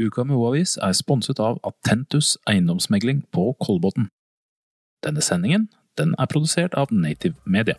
Uka 0.00 0.22
med 0.24 0.38
Oavis 0.40 0.78
er 0.80 0.94
sponset 0.96 1.40
av 1.44 1.58
Attentus 1.66 2.38
eiendomsmegling 2.48 3.18
på 3.36 3.50
Kolbotn. 3.60 4.06
Denne 5.04 5.20
sendingen 5.20 5.66
den 6.00 6.14
er 6.16 6.28
produsert 6.30 6.72
av 6.72 6.88
Native 6.88 7.36
Media. 7.44 7.76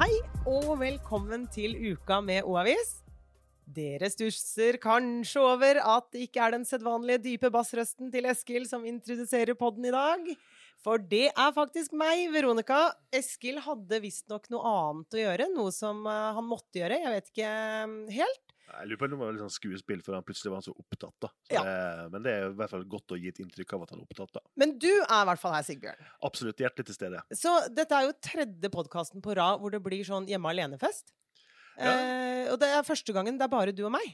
Hei 0.00 0.10
og 0.42 0.72
velkommen 0.80 1.46
til 1.54 1.76
Uka 1.92 2.18
med 2.26 2.42
O-avis. 2.42 2.96
Dere 3.70 4.10
stusser 4.10 4.80
kanskje 4.82 5.44
over 5.46 5.78
at 5.78 6.10
det 6.10 6.26
ikke 6.26 6.42
er 6.42 6.56
den 6.56 6.66
sedvanlige 6.66 7.22
dype 7.28 7.52
bassrøsten 7.54 8.10
til 8.10 8.26
Eskil 8.32 8.66
som 8.66 8.82
introduserer 8.82 9.54
podden 9.54 9.86
i 9.86 9.94
dag. 9.94 10.32
For 10.84 10.96
det 11.10 11.26
er 11.34 11.50
faktisk 11.52 11.92
meg, 11.92 12.26
Veronica. 12.32 12.86
Eskil 13.12 13.58
hadde 13.60 13.98
visstnok 14.00 14.46
noe 14.52 14.62
annet 14.70 15.16
å 15.18 15.20
gjøre. 15.20 15.48
Noe 15.52 15.72
som 15.76 16.06
eh, 16.08 16.30
han 16.38 16.46
måtte 16.48 16.80
gjøre. 16.80 16.96
Jeg 17.02 17.12
vet 17.18 17.28
ikke 17.34 17.50
eh, 17.50 18.14
helt. 18.16 18.46
Jeg 18.70 18.86
lurer 18.86 19.00
på 19.00 19.06
om 19.08 19.10
det 19.12 19.18
var 19.18 19.32
litt 19.34 19.42
sånn 19.42 19.50
skuespill, 19.52 20.00
for 20.06 20.14
han 20.14 20.22
plutselig 20.24 20.52
var 20.52 20.60
han 20.60 20.66
så 20.68 20.72
opptatt. 20.78 21.16
da. 21.24 21.30
Så 21.50 21.56
Ja. 21.58 21.62
det, 21.66 22.04
men 22.14 22.22
det 22.22 22.32
er 22.36 22.44
i 22.46 22.54
hvert 22.60 22.70
fall 22.70 22.84
godt 22.92 23.12
å 23.12 23.18
gi 23.18 23.32
et 23.32 23.40
inntrykk 23.42 23.74
av 23.74 23.82
at 23.82 23.90
han 23.90 23.98
er 24.00 24.06
opptatt. 24.06 24.32
da. 24.38 24.42
Men 24.62 24.76
du 24.78 24.88
er 24.92 25.16
i 25.24 25.26
hvert 25.26 25.42
fall 25.42 25.56
her, 25.56 25.66
Sigbjørn. 25.66 26.04
Absolutt 26.30 26.62
hjertelig 26.62 26.86
til 26.86 26.94
stede. 27.00 27.22
Så 27.34 27.54
dette 27.74 27.98
er 27.98 28.06
jo 28.06 28.14
tredje 28.22 28.70
podkasten 28.70 29.20
på 29.26 29.34
rad 29.36 29.58
hvor 29.60 29.74
det 29.74 29.82
blir 29.82 30.06
sånn 30.06 30.28
hjemme 30.30 30.52
alene-fest. 30.54 31.10
Ja. 31.80 31.92
Eh, 31.96 32.46
og 32.54 32.60
det 32.62 32.70
er 32.70 32.86
første 32.86 33.12
gangen 33.16 33.36
det 33.40 33.48
er 33.48 33.52
bare 33.52 33.74
du 33.74 33.82
og 33.88 33.92
meg. 33.98 34.06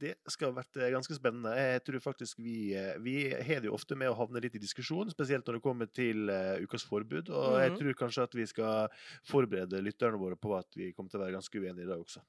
Det 0.00 0.14
skal 0.32 0.48
ha 0.50 0.56
vært 0.62 0.78
eh, 0.80 0.90
ganske 0.94 1.12
spennende. 1.18 1.50
Jeg 1.60 1.82
tror 1.84 2.00
faktisk 2.00 2.38
Vi, 2.40 2.72
eh, 2.74 2.94
vi 3.04 3.14
har 3.34 3.60
det 3.60 3.68
jo 3.68 3.74
ofte 3.76 3.96
med 4.00 4.08
å 4.08 4.16
havne 4.16 4.40
litt 4.40 4.54
i 4.56 4.62
diskusjon, 4.62 5.10
spesielt 5.12 5.44
når 5.44 5.58
det 5.58 5.62
kommer 5.66 5.90
til 5.92 6.30
eh, 6.32 6.62
ukas 6.64 6.86
forbud. 6.88 7.28
Og 7.28 7.58
jeg 7.60 7.70
Mhm. 7.74 7.78
tror 7.82 7.98
kanskje 8.00 8.22
at 8.24 8.34
vi 8.38 8.46
skal 8.48 8.88
forberede 9.28 9.82
lytterne 9.84 10.16
våre 10.18 10.36
på 10.40 10.56
at 10.58 10.66
vi 10.74 10.92
kommer 10.96 11.10
til 11.12 11.20
å 11.20 11.24
være 11.26 11.36
ganske 11.36 11.60
uenige 11.60 11.84
i 11.84 11.90
dag 11.90 12.00
også. 12.00 12.22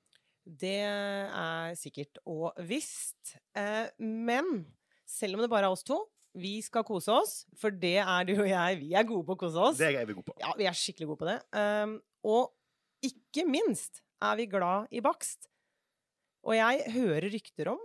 Det 0.43 0.81
er 0.83 1.75
sikkert 1.77 2.17
og 2.25 2.53
visst. 2.65 3.37
Eh, 3.55 3.87
men 3.99 4.65
selv 5.07 5.35
om 5.35 5.41
det 5.45 5.49
bare 5.51 5.69
er 5.69 5.71
oss 5.71 5.83
to, 5.83 5.99
vi 6.35 6.61
skal 6.63 6.83
kose 6.87 7.11
oss. 7.11 7.45
For 7.59 7.69
det 7.71 7.97
er 7.99 8.23
du 8.25 8.33
og 8.41 8.47
jeg. 8.47 8.79
Vi 8.79 8.93
er 8.95 9.03
gode 9.03 9.25
på 9.27 9.35
å 9.35 9.41
kose 9.45 9.59
oss. 9.59 9.77
Det 9.77 9.93
er 9.95 10.05
vi 10.05 10.13
gode 10.15 10.25
på. 10.31 10.35
Ja, 10.39 10.53
vi 10.57 10.65
er 10.65 10.75
skikkelig 10.75 11.07
gode 11.11 11.19
på 11.23 11.27
det. 11.27 11.39
Um, 11.53 12.01
og 12.23 12.51
ikke 13.03 13.45
minst 13.47 14.01
er 14.21 14.35
vi 14.39 14.45
glad 14.47 14.87
i 14.91 15.01
bakst. 15.03 15.47
Og 16.47 16.55
jeg 16.57 16.85
hører 16.95 17.29
rykter 17.31 17.73
om 17.73 17.81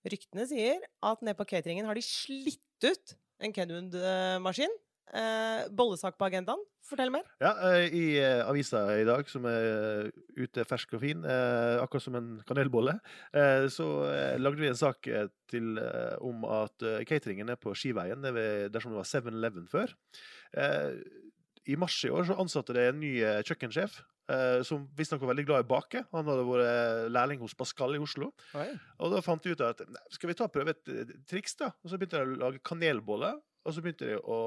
Ryktene 0.00 0.46
sier 0.48 0.80
at 1.04 1.20
nede 1.20 1.36
på 1.36 1.44
cateringen 1.50 1.84
har 1.84 1.98
de 1.98 2.02
slitt 2.04 2.86
ut 2.86 3.12
en 3.44 3.52
Kenwood-maskin. 3.52 4.72
Eh, 5.10 5.64
bollesak 5.74 6.14
på 6.16 6.28
agendaen. 6.28 6.60
Fortell 6.86 7.10
mer. 7.10 7.26
Ja, 7.42 7.50
eh, 7.66 7.90
I 7.92 8.02
eh, 8.20 8.42
avisa 8.46 8.84
i 8.94 9.04
dag, 9.04 9.26
som 9.28 9.44
er 9.50 9.66
eh, 9.66 10.20
ute 10.38 10.64
fersk 10.68 10.94
og 10.94 11.02
fin, 11.02 11.24
eh, 11.26 11.80
akkurat 11.82 12.04
som 12.04 12.16
en 12.16 12.28
kanelbolle, 12.46 12.94
eh, 13.34 13.66
så 13.74 13.88
lagde 14.38 14.62
vi 14.62 14.70
en 14.70 14.78
sak 14.78 15.10
til, 15.50 15.80
om 16.22 16.46
at 16.46 16.86
cateringen 17.10 17.50
er 17.50 17.58
på 17.60 17.74
Skiveien, 17.74 18.22
dersom 18.70 18.94
det 18.94 19.02
var 19.02 19.10
7-Eleven 19.10 19.66
før. 19.68 19.92
I 21.66 21.76
mars 21.76 21.98
i 22.06 22.12
år 22.14 22.30
så 22.30 22.38
ansatte 22.40 22.76
det 22.76 22.86
en 22.88 23.02
ny 23.02 23.16
kjøkkensjef. 23.50 23.98
Eh, 24.30 24.62
Som 24.66 24.86
visstnok 24.98 25.22
var 25.24 25.32
veldig 25.34 25.46
glad 25.48 25.64
i 25.64 25.66
å 25.68 25.70
bake. 25.74 26.04
Han 26.14 26.28
hadde 26.30 26.46
vært 26.48 27.12
lærling 27.14 27.42
hos 27.44 27.56
Pascal 27.58 27.96
i 27.98 28.02
Oslo. 28.02 28.30
Og 29.00 29.14
da 29.14 29.22
fant 29.26 29.42
de 29.44 29.54
ut 29.54 29.64
at 29.66 29.82
nei, 29.88 30.04
skal 30.14 30.32
vi 30.32 30.38
ta 30.38 30.48
og 30.48 30.54
prøve 30.54 30.76
et 30.76 30.92
eh, 30.94 31.16
triks, 31.30 31.58
da? 31.60 31.72
Og 31.82 31.92
så 31.92 31.98
begynte 32.00 32.20
de 32.22 32.36
å 32.36 32.42
lage 32.46 32.62
kanelboller. 32.66 33.40
Og 33.66 33.74
så 33.76 33.82
begynte 33.84 34.08
de 34.08 34.16
å, 34.20 34.38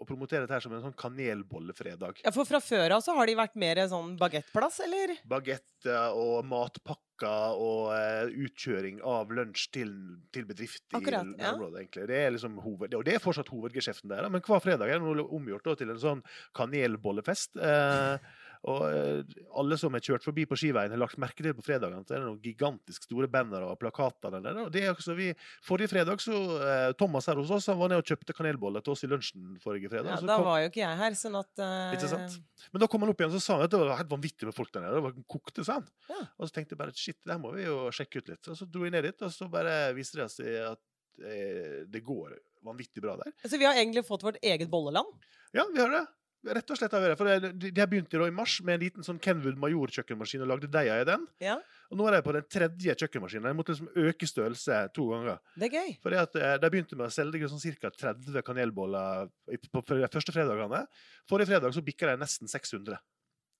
å 0.00 0.06
promotere 0.08 0.44
dette 0.44 0.56
her 0.58 0.64
som 0.64 0.72
en 0.76 0.82
sånn 0.84 0.96
kanelbollefredag. 1.00 2.20
Ja, 2.24 2.32
For 2.34 2.48
fra 2.48 2.60
før 2.64 2.96
av 2.96 3.04
så 3.04 3.14
har 3.16 3.28
de 3.28 3.36
vært 3.38 3.56
mer 3.60 3.80
sånn 3.88 4.16
bagettplass, 4.20 4.82
eller? 4.84 5.14
Bagetter 5.28 6.16
og 6.16 6.44
matpakker 6.48 7.56
og 7.60 7.90
uh, 7.92 8.28
utkjøring 8.32 9.00
av 9.04 9.32
lunsj 9.36 9.66
til, 9.76 9.90
til 10.32 10.46
bedrift 10.48 10.86
i 10.88 10.96
Akkurat, 10.96 11.24
ja. 11.24 11.50
nærområdet. 11.50 11.82
egentlig. 11.82 12.06
Det 12.08 12.20
er 12.20 12.32
liksom 12.36 12.60
hoved, 12.64 12.96
og 12.96 13.04
det 13.08 13.16
er 13.16 13.24
fortsatt 13.24 13.52
hovedgeskjeften 13.52 14.12
der, 14.12 14.28
men 14.32 14.44
hver 14.44 14.62
fredag 14.64 14.92
er 14.92 15.04
det 15.04 15.26
omgjort 15.26 15.68
da, 15.68 15.76
til 15.80 15.92
en 15.92 16.00
sånn 16.00 16.22
kanelbollefest. 16.56 17.60
Eh, 17.60 18.30
og 18.68 18.82
eh, 18.92 19.22
alle 19.56 19.76
som 19.80 19.94
har 19.96 20.02
kjørt 20.04 20.24
forbi 20.26 20.44
på 20.44 20.56
Skiveien, 20.60 20.92
har 20.92 21.00
lagt 21.00 21.16
merke 21.16 21.40
til 21.40 21.54
på 21.56 21.62
fredagen 21.64 22.02
at 22.02 22.08
det 22.10 22.18
er 22.18 22.24
noen 22.26 22.40
gigantisk 22.44 23.06
store 23.06 23.28
banner 23.32 23.62
og 23.64 23.78
plakater 23.80 24.34
der 24.36 24.58
og 24.66 24.68
det 24.74 24.82
er 24.84 24.90
også 24.92 25.14
vi, 25.16 25.30
Forrige 25.64 25.88
fredag 25.94 26.20
så 26.20 26.36
eh, 26.60 26.90
Thomas 27.00 27.24
her 27.30 27.40
hos 27.40 27.50
oss 27.56 27.70
han 27.72 27.78
var 27.80 27.88
nede 27.88 28.02
og 28.04 28.10
kjøpte 28.10 28.36
kanelboller 28.36 28.84
til 28.84 28.92
oss 28.92 29.06
i 29.06 29.08
lunsjen 29.08 29.54
forrige 29.64 29.88
fredag. 29.88 30.10
Ja, 30.12 30.18
så 30.20 30.28
da 30.28 30.36
kom- 30.36 30.44
var 30.50 30.60
jo 30.60 30.68
ikke 30.68 30.82
jeg 30.84 31.00
her, 31.00 31.16
sånn 31.22 31.38
at 31.40 31.64
eh, 31.64 31.94
Ikke 31.96 32.12
sant? 32.12 32.36
Men 32.74 32.84
da 32.84 32.90
kom 32.92 33.00
han 33.06 33.14
opp 33.14 33.24
igjen 33.24 33.38
og 33.40 33.44
sa 33.46 33.56
han 33.56 33.64
at 33.64 33.72
det 33.72 33.80
var 33.80 33.96
helt 34.02 34.12
vanvittig 34.12 34.50
med 34.50 34.58
folk 34.60 34.72
der 34.76 34.84
nede. 34.84 35.00
Det 35.00 35.06
var 35.08 35.16
kokte, 35.36 35.64
sa 35.64 35.78
han. 35.80 35.88
Ja. 36.12 36.20
Og 36.36 36.44
så 36.50 36.58
tenkte 36.58 36.76
jeg 36.76 36.82
bare 36.84 36.96
shit, 37.00 37.16
det 37.24 37.32
her 37.32 37.40
må 37.40 37.54
vi 37.56 37.64
jo 37.64 37.80
sjekke 37.96 38.20
ut 38.20 38.28
litt. 38.34 38.52
Og 38.52 38.60
så 38.60 38.68
dro 38.68 38.84
jeg 38.84 38.92
ned 38.92 39.08
dit, 39.08 39.24
og 39.24 39.32
så 39.32 39.48
bare 39.52 39.78
viste 39.96 40.20
det 40.20 40.28
seg 40.36 40.52
at 40.68 40.82
eh, 41.24 41.80
det 41.88 42.04
går 42.04 42.36
vanvittig 42.68 43.00
bra 43.00 43.16
der. 43.16 43.32
Så 43.48 43.56
vi 43.56 43.64
har 43.64 43.78
egentlig 43.80 44.04
fått 44.04 44.22
vårt 44.26 44.36
eget 44.44 44.68
bolleland. 44.68 45.08
Ja, 45.56 45.64
vi 45.72 45.80
har 45.80 45.88
det. 45.96 46.04
Rett 46.40 46.70
og 46.72 46.78
slett 46.78 46.94
det. 46.94 47.16
For 47.20 47.28
det, 47.28 47.50
de, 47.60 47.84
begynte 47.84 48.16
da 48.16 48.26
i 48.30 48.32
mars 48.32 48.54
med 48.64 48.78
en 48.78 48.82
liten 48.84 49.04
sånn 49.04 49.18
Kenwood 49.20 49.58
Major-kjøkkenmaskin 49.60 50.44
og 50.46 50.48
lagde 50.48 50.70
deiga 50.72 50.96
i 51.02 51.06
den. 51.08 51.26
Ja, 51.44 51.58
Og 51.92 51.98
nå 52.00 52.06
er 52.08 52.16
de 52.16 52.22
på 52.24 52.32
den 52.32 52.46
tredje 52.48 52.94
kjøkkenmaskinen. 53.02 53.50
De 53.50 53.58
måtte 53.58 53.74
liksom 53.74 53.90
øke 54.08 54.28
størrelse 54.28 54.78
to 54.96 55.08
ganger. 55.10 55.42
det 55.60 55.68
er 55.68 55.76
gøy. 55.76 55.90
Fordi 56.00 56.20
at 56.22 56.38
eh, 56.40 56.54
De 56.62 56.70
begynte 56.72 56.96
med 56.96 57.10
å 57.10 57.12
selge 57.12 57.50
sånn 57.52 57.60
ca. 57.82 57.92
30 57.92 58.40
kanelboller 58.46 59.28
på 59.68 59.84
de 59.92 60.08
første 60.08 60.32
fredagene. 60.32 60.86
Forrige 61.28 61.52
fredag 61.52 61.76
så 61.76 61.84
bikka 61.84 62.08
de 62.08 62.16
nesten 62.22 62.48
600 62.48 62.96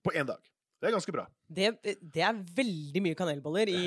på 0.01 0.17
én 0.17 0.29
dag. 0.31 0.41
Det 0.81 0.89
er 0.89 0.95
ganske 0.97 1.13
bra. 1.13 1.27
Det, 1.45 1.67
det 2.01 2.23
er 2.25 2.39
veldig 2.57 3.03
mye 3.05 3.17
kanelboller 3.19 3.69
i. 3.69 3.81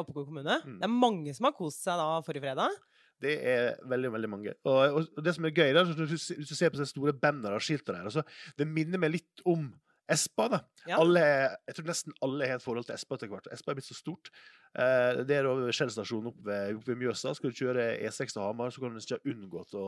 Oppegård 0.00 0.32
kommune. 0.32 0.56
Mm. 0.66 0.80
Det 0.80 0.88
er 0.88 0.96
mange 0.96 1.34
som 1.36 1.46
har 1.46 1.54
kost 1.54 1.84
seg 1.86 2.00
da 2.00 2.16
forrige 2.26 2.42
fredag. 2.48 2.74
Det 3.20 3.36
er 3.52 3.70
veldig 3.90 4.14
veldig 4.14 4.30
mange. 4.32 4.56
Og, 4.68 4.98
og 5.04 5.22
det 5.24 5.34
som 5.36 5.46
er 5.46 5.54
gøy, 5.54 5.70
da, 5.76 5.84
hvis 5.84 6.26
du, 6.32 6.54
ser 6.54 6.72
på 6.72 6.80
de 6.80 6.88
store 6.88 7.14
bannerne 7.16 7.58
og 7.58 7.64
skiltene 7.64 8.00
der 8.00 8.10
altså, 8.10 8.24
Det 8.58 8.66
minner 8.68 9.02
meg 9.02 9.14
litt 9.18 9.44
om 9.48 9.68
Espa. 10.10 10.48
da. 10.50 10.60
Ja. 10.88 10.98
Alle, 10.98 11.22
jeg 11.68 11.76
tror 11.76 11.90
nesten 11.92 12.16
alle 12.24 12.48
har 12.50 12.58
et 12.58 12.64
forhold 12.64 12.88
til 12.88 12.96
Espa 12.96 13.16
etter 13.16 13.30
hvert. 13.30 13.46
Espa 13.54 13.70
er 13.70 13.78
blitt 13.78 13.86
så 13.86 13.96
stort. 13.98 14.32
Eh, 14.74 15.22
det 15.28 15.36
er 15.36 15.48
over 15.48 15.70
Shell-stasjonen 15.74 16.32
oppe 16.32 16.48
ved, 16.48 16.80
opp 16.80 16.88
ved 16.90 16.98
Mjøsa. 16.98 17.34
Skal 17.36 17.52
du 17.52 17.60
kjøre 17.60 17.86
E6 18.08 18.34
til 18.34 18.42
Hamar, 18.42 18.74
så 18.74 18.82
kan 18.82 18.96
du 18.96 19.02
ikke 19.02 19.20
ha 19.20 19.34
unngått 19.34 19.76
å, 19.78 19.86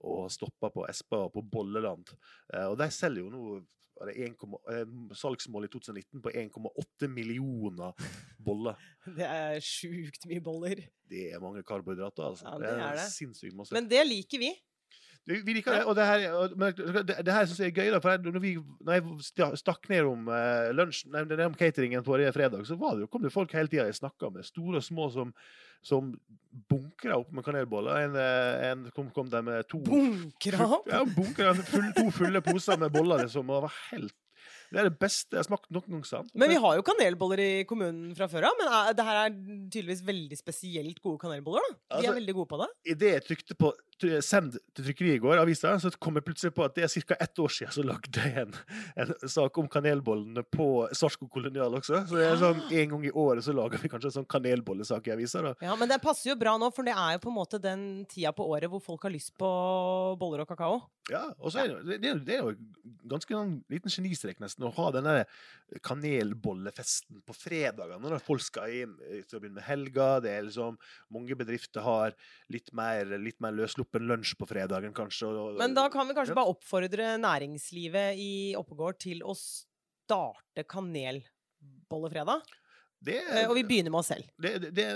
å 0.00 0.16
stoppe 0.32 0.72
på 0.72 0.86
Espa 0.88 1.26
og 1.26 1.34
på 1.36 1.44
Bolleland. 1.52 2.14
Eh, 2.54 2.66
og 2.70 2.78
de 2.80 2.88
selger 2.94 3.26
jo 3.26 3.32
nå 3.34 3.60
var 3.98 4.10
det 4.10 4.14
1, 4.26 4.44
eh, 4.72 4.84
salgsmål 5.14 5.68
i 5.68 5.70
2019 5.72 6.22
på 6.24 6.32
1,8 6.34 7.08
millioner 7.08 7.94
boller. 8.44 8.78
Det 9.18 9.26
er 9.28 9.58
sjukt 9.64 10.26
mye 10.30 10.42
boller. 10.44 10.82
Det 11.10 11.28
er 11.32 11.42
mange 11.42 11.62
karbohydrater, 11.66 12.30
altså. 12.32 12.48
Ja, 12.48 12.58
det 12.62 12.72
er 12.74 12.98
det. 12.98 13.08
sinnssykt 13.12 13.56
masse. 13.58 13.74
Men 13.76 13.90
det 13.90 14.02
liker 14.08 14.42
vi. 14.42 14.50
Vi 15.26 15.38
vi 15.40 15.54
liker 15.56 15.72
det, 15.72 15.84
og 15.88 15.94
det 15.96 16.04
her, 16.04 16.24
og, 16.36 16.52
men 16.60 16.74
det, 16.76 17.14
det 17.24 17.32
her 17.32 17.46
syns 17.48 17.60
jeg 17.62 17.70
er 17.72 17.76
gøy. 17.78 17.90
da, 17.94 17.98
for 18.04 18.10
jeg- 18.12 18.20
Når, 18.32 18.40
vi, 18.42 18.50
når 18.84 18.92
jeg 18.98 19.56
stakk 19.56 19.88
ned 19.88 20.04
om 20.04 20.26
uh, 20.28 20.68
lunsjen, 20.76 21.12
nei, 21.14 21.22
ned 21.24 21.40
om 21.46 21.54
cateringen 21.56 22.04
forrige 22.04 22.32
fredag, 22.36 22.66
så 22.68 22.76
var 22.76 22.94
det 22.98 23.06
jo, 23.06 23.06
kom 23.08 23.22
det 23.24 23.32
folk 23.32 23.52
hele 23.56 23.68
tida 23.72 23.86
jeg 23.88 23.96
snakka 23.96 24.28
med, 24.34 24.44
store 24.44 24.82
og 24.82 24.84
små, 24.84 25.06
som, 25.14 25.32
som 25.84 26.10
bunkra 26.68 27.16
opp 27.22 27.32
med 27.32 27.44
kanelboller. 27.44 28.02
En, 28.04 28.14
eh, 28.20 28.66
en 28.72 28.84
kom, 28.94 29.08
kom 29.16 29.30
der 29.32 29.42
med 29.42 29.64
to 29.68 29.80
Bunkra 29.84 30.68
opp. 30.78 30.86
Ja, 30.92 31.00
bunkra 31.04 31.54
full, 31.56 31.88
to 31.96 32.10
fulle 32.10 32.40
poser 32.44 32.76
med 32.78 32.92
boller. 32.92 33.24
liksom, 33.24 33.48
og 33.50 33.64
var 33.66 33.74
helt 33.90 34.12
Det 34.74 34.80
er 34.82 34.88
det 34.90 34.98
beste 34.98 35.36
jeg 35.36 35.44
har 35.44 35.46
smakt 35.46 35.70
noen 35.70 36.02
gang. 36.02 36.26
Men 36.34 36.50
vi 36.50 36.58
har 36.58 36.76
jo 36.80 36.82
kanelboller 36.86 37.40
i 37.44 37.50
kommunen 37.70 38.10
fra 38.18 38.26
før 38.30 38.48
av. 38.50 38.56
Men 38.58 38.72
er, 38.74 38.92
det 38.98 39.04
her 39.06 39.20
er 39.20 39.36
tydeligvis 39.70 40.02
veldig 40.08 40.38
spesielt 40.40 40.98
gode 41.04 41.20
kanelboller. 41.22 41.62
da. 41.62 41.74
De 41.74 41.94
Altså- 42.00 42.10
er 42.10 42.18
veldig 42.20 42.34
gode 42.40 42.50
på 42.50 42.58
det. 42.64 42.68
Idet 42.94 43.12
jeg 43.14 43.24
trykte 43.30 43.54
på 43.60 43.72
send 44.26 44.56
til 44.74 44.84
trykkeriet 44.84 45.16
i 45.16 45.22
går, 45.22 45.38
avisa, 45.38 45.70
så 45.78 45.88
kom 46.02 46.16
jeg 46.18 46.24
plutselig 46.26 46.52
på 46.56 46.64
at 46.66 46.74
det 46.74 46.82
er 46.84 46.88
ca. 47.06 47.14
ett 47.20 47.38
år 47.38 47.48
siden 47.54 47.72
så 47.72 47.84
lagde 47.86 48.18
jeg 48.18 48.34
en, 48.42 48.54
en 48.98 49.28
sak 49.30 49.56
om 49.62 49.68
kanelbollene 49.70 50.42
på 50.50 50.88
Svartskog 50.92 51.30
kolonial 51.30 51.72
også. 51.78 52.02
Så 52.10 52.18
det 52.18 52.26
er 52.26 52.36
sånn 52.42 52.60
en 52.74 52.90
gang 52.90 53.04
i 53.06 53.12
året 53.14 53.44
så 53.46 53.54
lager 53.54 53.78
vi 53.78 53.88
kanskje 53.88 54.10
en 54.10 54.16
sånn 54.18 54.26
kanelbollesak 54.28 55.06
i 55.06 55.14
avisa. 55.14 55.42
da. 55.46 55.54
Ja, 55.62 55.76
Men 55.76 55.88
det 55.88 56.00
passer 56.02 56.30
jo 56.32 56.36
bra 56.36 56.56
nå, 56.58 56.72
for 56.74 56.82
det 56.82 56.92
er 56.96 57.14
jo 57.14 57.22
på 57.22 57.30
en 57.30 57.38
måte 57.38 57.60
den 57.62 58.04
tida 58.10 58.32
på 58.34 58.44
året 58.50 58.68
hvor 58.68 58.82
folk 58.82 59.06
har 59.06 59.14
lyst 59.14 59.32
på 59.38 59.46
boller 60.18 60.42
og 60.42 60.48
kakao. 60.50 60.82
Ja, 61.12 61.26
og 61.36 61.52
så 61.52 61.60
er 61.60 61.72
det, 61.84 61.98
det, 62.00 62.12
det 62.24 62.38
er 62.38 62.46
jo 62.46 62.54
ganske 63.10 63.34
en 63.36 63.58
liten 63.68 63.92
genistrek 63.92 64.38
nesten 64.40 64.64
å 64.64 64.70
ha 64.72 64.86
denne 64.94 65.16
kanelbollefesten 65.84 67.20
på 67.26 67.36
fredagene 67.36 68.08
når 68.08 68.22
folk 68.24 68.40
skal 68.44 68.72
inn 68.72 68.94
til 69.28 69.36
å 69.36 69.42
begynne 69.42 69.58
med 69.58 69.66
helga. 69.66 70.08
Det 70.24 70.32
er 70.32 70.46
liksom, 70.46 70.78
Mange 71.12 71.36
bedrifter 71.36 71.84
har 71.84 72.16
litt 72.52 72.72
mer, 72.76 73.12
litt 73.20 73.36
mer 73.44 73.52
løssluppen 73.56 74.08
lunsj 74.08 74.32
på 74.40 74.48
fredagen, 74.48 74.94
kanskje. 74.96 75.28
Og, 75.28 75.60
Men 75.60 75.76
da 75.76 75.90
kan 75.92 76.08
vi 76.08 76.16
kanskje 76.16 76.32
Ja. 76.34 76.40
bare 76.40 76.54
oppfordre 76.56 77.12
næringslivet 77.20 78.16
i 78.16 78.32
Oppegård 78.56 78.98
til 79.04 79.20
å 79.22 79.36
starte 79.36 80.64
kanelbollefredag. 80.64 82.42
det, 83.04 83.20
Eh, 83.28 83.48
Og 83.48 83.54
vi 83.56 83.64
begynner 83.68 83.90
med 83.92 84.00
oss 84.00 84.08
selv. 84.08 84.24
det, 84.40 84.72
det, 84.72 84.86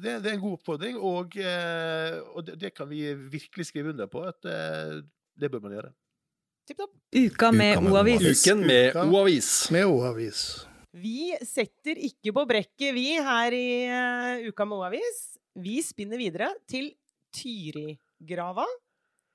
det, 0.00 0.16
er 0.16 0.32
en 0.32 0.40
god 0.40 0.56
oppfordring, 0.56 0.96
og, 0.96 1.36
eh, 1.36 2.16
og 2.32 2.48
det, 2.48 2.72
kan 2.74 2.88
vi 2.88 3.12
virkelig 3.12 3.66
skrive 3.68 3.90
under 3.92 4.06
på 4.08 4.22
at 4.24 4.44
eh, 4.48 5.02
det 5.40 5.50
bør 5.52 5.64
man 5.64 5.76
gjøre. 5.78 5.92
Tipp 6.68 6.82
topp. 6.84 6.92
Uka 7.10 7.50
med 7.50 7.80
O-avis. 7.82 8.44
Uken 8.44 8.60
med 8.68 8.98
O-avis. 9.00 9.48
Med 9.74 9.88
O-avis. 9.90 10.42
Vi 10.94 11.32
setter 11.46 11.98
ikke 12.02 12.32
på 12.34 12.44
brekket, 12.50 12.92
vi, 12.94 13.08
her 13.22 13.54
i 13.54 13.66
eh, 13.86 14.46
Uka 14.50 14.66
med 14.68 14.78
O-avis. 14.78 15.18
Vi 15.58 15.80
spinner 15.82 16.20
videre 16.20 16.50
til 16.70 16.92
Tyrigrava. 17.34 18.66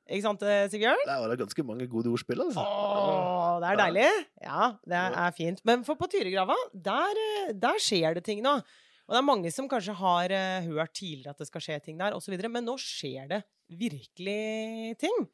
Ikke 0.05 0.23
sant, 0.27 0.43
eh, 0.45 0.65
Sigbjørn? 0.71 1.03
Der 1.07 1.21
var 1.23 1.31
det 1.31 1.39
ganske 1.41 1.67
mange 1.67 1.87
gode 1.91 2.11
ordspill, 2.13 2.43
altså. 2.45 2.63
Åh, 2.63 3.59
det 3.63 3.71
er 3.71 3.79
deilig. 3.81 4.09
Ja, 4.45 4.71
det 4.85 5.03
er 5.03 5.37
fint. 5.37 5.63
Men 5.67 5.85
for 5.87 5.99
på 5.99 6.07
Tyrigrava, 6.11 6.57
der, 6.71 7.23
eh, 7.27 7.53
der 7.55 7.79
skjer 7.81 8.19
det 8.19 8.25
ting 8.27 8.43
nå. 8.45 8.59
Og 9.05 9.13
det 9.13 9.21
er 9.21 9.27
mange 9.27 9.51
som 9.53 9.67
kanskje 9.69 9.93
har 9.93 10.31
hørt 10.65 10.95
tidligere 10.97 11.35
at 11.35 11.41
det 11.43 11.45
skal 11.51 11.61
skje 11.61 11.83
ting 11.83 11.99
der, 11.99 12.15
osv., 12.17 12.33
men 12.49 12.65
nå 12.65 12.73
skjer 12.81 13.27
det 13.29 13.43
virkelig 13.69 14.95
ting. 15.03 15.27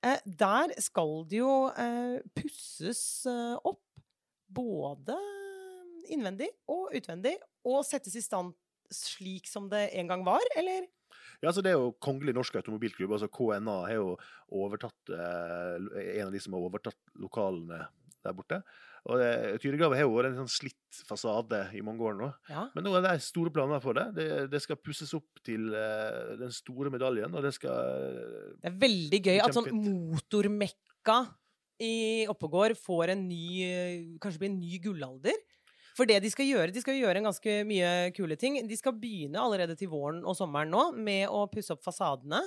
Eh, 0.00 0.20
der 0.24 0.72
skal 0.80 1.26
det 1.28 1.42
jo 1.42 1.68
eh, 1.76 2.20
pusses 2.36 3.26
eh, 3.28 3.56
opp, 3.68 3.82
både 4.50 5.16
innvendig 6.10 6.48
og 6.72 6.94
utvendig, 6.96 7.36
og 7.68 7.84
settes 7.86 8.16
i 8.18 8.24
stand 8.24 8.54
slik 8.90 9.46
som 9.46 9.68
det 9.70 9.90
en 10.00 10.08
gang 10.10 10.24
var, 10.26 10.42
eller? 10.58 10.88
Ja, 11.40 11.50
altså 11.50 11.62
Det 11.62 11.70
er 11.70 11.78
jo 11.78 11.92
Kongelig 12.02 12.34
norsk 12.34 12.56
automobilklubb, 12.58 13.12
altså 13.14 13.28
KNA, 13.30 13.76
har 13.86 13.98
jo 14.00 14.16
overtatt 14.50 15.12
en 15.12 16.26
av 16.26 16.32
de 16.34 16.40
som 16.42 16.56
har 16.56 16.66
overtatt 16.66 16.98
lokalene 17.20 17.84
der 18.24 18.34
borte. 18.36 18.60
Og 19.08 19.16
det- 19.18 19.60
Tyregrava 19.62 19.96
har 19.96 20.04
jo 20.04 20.12
vært 20.14 20.30
en 20.30 20.40
sånn 20.42 20.52
slitt 20.52 21.00
fasade 21.08 21.60
i 21.74 21.80
mange 21.80 22.04
år 22.04 22.18
nå. 22.18 22.28
Ja. 22.50 22.66
Men 22.74 22.84
nå 22.84 22.94
er 22.98 23.02
det 23.06 23.22
store 23.24 23.50
planer 23.50 23.80
for 23.80 23.94
det. 23.96 24.06
Det, 24.14 24.28
det 24.52 24.60
skal 24.62 24.76
pusses 24.76 25.12
opp 25.16 25.40
til 25.46 25.72
eh, 25.74 26.36
den 26.40 26.52
store 26.52 26.90
medaljen, 26.92 27.32
og 27.34 27.42
det 27.42 27.54
skal 27.56 28.58
Det 28.60 28.68
er 28.72 28.78
veldig 28.82 29.22
gøy 29.24 29.38
at 29.40 29.56
sånn 29.56 29.70
motormekka 29.72 31.20
i 31.80 32.26
Oppegård 32.28 32.76
får 32.76 33.14
en 33.14 33.22
ny 33.28 33.44
eh, 33.64 34.02
Kanskje 34.20 34.42
blir 34.42 34.52
en 34.52 34.60
ny 34.60 34.78
gullalder. 34.84 35.38
For 35.96 36.06
det 36.08 36.20
de 36.22 36.30
skal 36.32 36.46
gjøre, 36.46 36.72
de 36.72 36.80
skal 36.80 36.96
gjøre 36.96 37.20
en 37.20 37.26
ganske 37.28 37.54
mye 37.66 38.10
kule 38.16 38.36
ting. 38.40 38.60
De 38.68 38.76
skal 38.78 38.94
begynne 38.96 39.40
allerede 39.40 39.74
til 39.76 39.90
våren 39.92 40.22
og 40.24 40.36
sommeren 40.38 40.70
nå 40.72 40.84
med 40.96 41.26
å 41.28 41.46
pusse 41.50 41.74
opp 41.74 41.82
fasadene. 41.84 42.40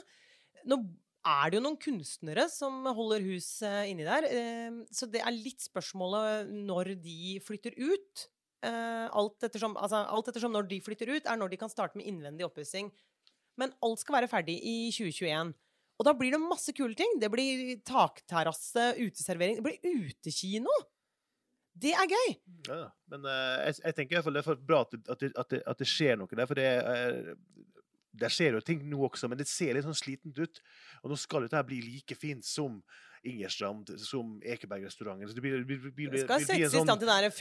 Nå 0.69 0.77
er 1.23 1.49
det 1.51 1.57
jo 1.59 1.63
noen 1.63 1.79
kunstnere 1.79 2.45
som 2.51 2.83
holder 2.97 3.23
hus 3.25 3.47
eh, 3.65 3.89
inni 3.91 4.05
der, 4.07 4.27
eh, 4.27 4.77
så 4.91 5.07
det 5.09 5.21
er 5.23 5.35
litt 5.35 5.63
spørsmålet 5.63 6.51
når 6.67 6.93
de 7.03 7.37
flytter 7.43 7.75
ut. 7.79 8.27
Eh, 8.63 9.07
Alt 9.11 9.43
ettersom, 9.47 9.77
altså, 9.79 10.03
alt 10.07 10.29
ettersom 10.31 10.53
når 10.55 10.67
de 10.71 10.81
flytter 10.83 11.11
ut, 11.15 11.27
er 11.27 11.39
når 11.39 11.53
de 11.53 11.59
kan 11.63 11.71
starte 11.71 11.99
med 11.99 12.07
innvendig 12.11 12.47
oppussing. 12.47 12.91
Men 13.59 13.75
alt 13.85 14.01
skal 14.01 14.17
være 14.17 14.31
ferdig 14.31 14.57
i 14.65 14.77
2021. 14.91 15.53
Og 16.01 16.07
da 16.07 16.15
blir 16.17 16.33
det 16.33 16.41
masse 16.41 16.73
kule 16.75 16.95
ting. 16.97 17.19
Det 17.21 17.29
blir 17.31 17.77
takterrasse, 17.85 18.93
uteservering, 18.97 19.59
det 19.59 19.65
blir 19.67 20.07
utekino. 20.09 20.73
Det 21.73 21.93
er 21.97 22.09
gøy! 22.09 22.33
Ja, 22.69 22.87
men 23.09 23.23
eh, 23.29 23.67
jeg, 23.69 23.79
jeg 23.81 23.95
tenker 23.97 24.15
i 24.15 24.17
hvert 24.19 24.27
fall 24.27 24.35
det 24.37 24.43
er 24.45 24.65
bra 24.67 24.81
at 24.85 24.97
at 25.15 25.23
at 25.41 25.55
at 25.73 25.79
det 25.79 25.87
skjer 25.89 26.19
noe 26.19 26.29
der. 26.29 26.49
For 26.49 26.59
det 26.59 26.67
er 26.69 27.21
Der 28.13 28.29
skjer 28.29 28.53
jo 28.53 28.61
ting 28.61 28.83
nå 28.89 28.99
også, 29.09 29.27
men 29.29 29.39
det 29.39 29.47
ser 29.49 29.73
litt 29.73 29.85
sånn 29.87 29.97
slitent 29.97 30.37
ut. 30.37 30.59
Og 31.03 31.09
nå 31.11 31.17
skal 31.17 31.47
dette 31.47 31.63
bli 31.65 31.79
like 31.81 32.15
fint 32.19 32.45
som 32.45 32.83
Ingerstrand, 33.25 33.87
som 34.03 34.33
Ekeberg-restauranten. 34.43 35.29
Så 35.31 35.37
det 35.37 35.41
blir, 35.41 35.63
blir, 35.63 35.79
blir, 35.95 36.09
Det 36.11 36.25
skal 36.25 36.41
settes 36.43 36.73
i 36.73 36.75
sånn 36.75 36.83
stand 36.89 36.99
til 36.99 37.07
den 37.07 37.31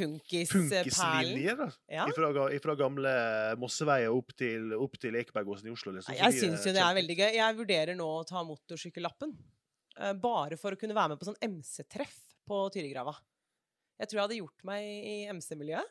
funkisperlen. 0.52 1.72
Ja. 1.90 2.06
Fra, 2.14 2.30
ga- 2.36 2.76
gamle 2.78 3.14
Mosseveier 3.58 4.14
opp 4.14 4.30
til, 4.38 4.70
opp 4.78 4.94
til 5.02 5.18
Ekebergåsen 5.18 5.66
i 5.66 5.74
Oslo. 5.74 5.92
Liksom. 5.96 6.14
Jeg 6.14 6.38
syns 6.38 6.64
jo 6.68 6.72
det 6.76 6.84
er 6.86 6.94
veldig 7.00 7.16
gøy. 7.18 7.32
Jeg 7.34 7.58
vurderer 7.58 7.98
nå 7.98 8.06
å 8.20 8.22
ta 8.28 8.44
motorsykkellappen. 8.46 9.34
eh, 9.98 10.12
Bare 10.22 10.56
for 10.56 10.72
å 10.72 10.78
kunne 10.78 10.94
være 10.94 11.08
med 11.16 11.18
på 11.18 11.28
sånn 11.32 11.40
MC-treff 11.42 12.14
på 12.46 12.62
Tyrigrava. 12.72 13.16
Jeg 14.02 14.10
tror 14.10 14.18
jeg 14.18 14.24
hadde 14.26 14.36
gjort 14.40 14.64
meg 14.66 14.82
i 14.82 15.14
MC-miljøet. 15.30 15.90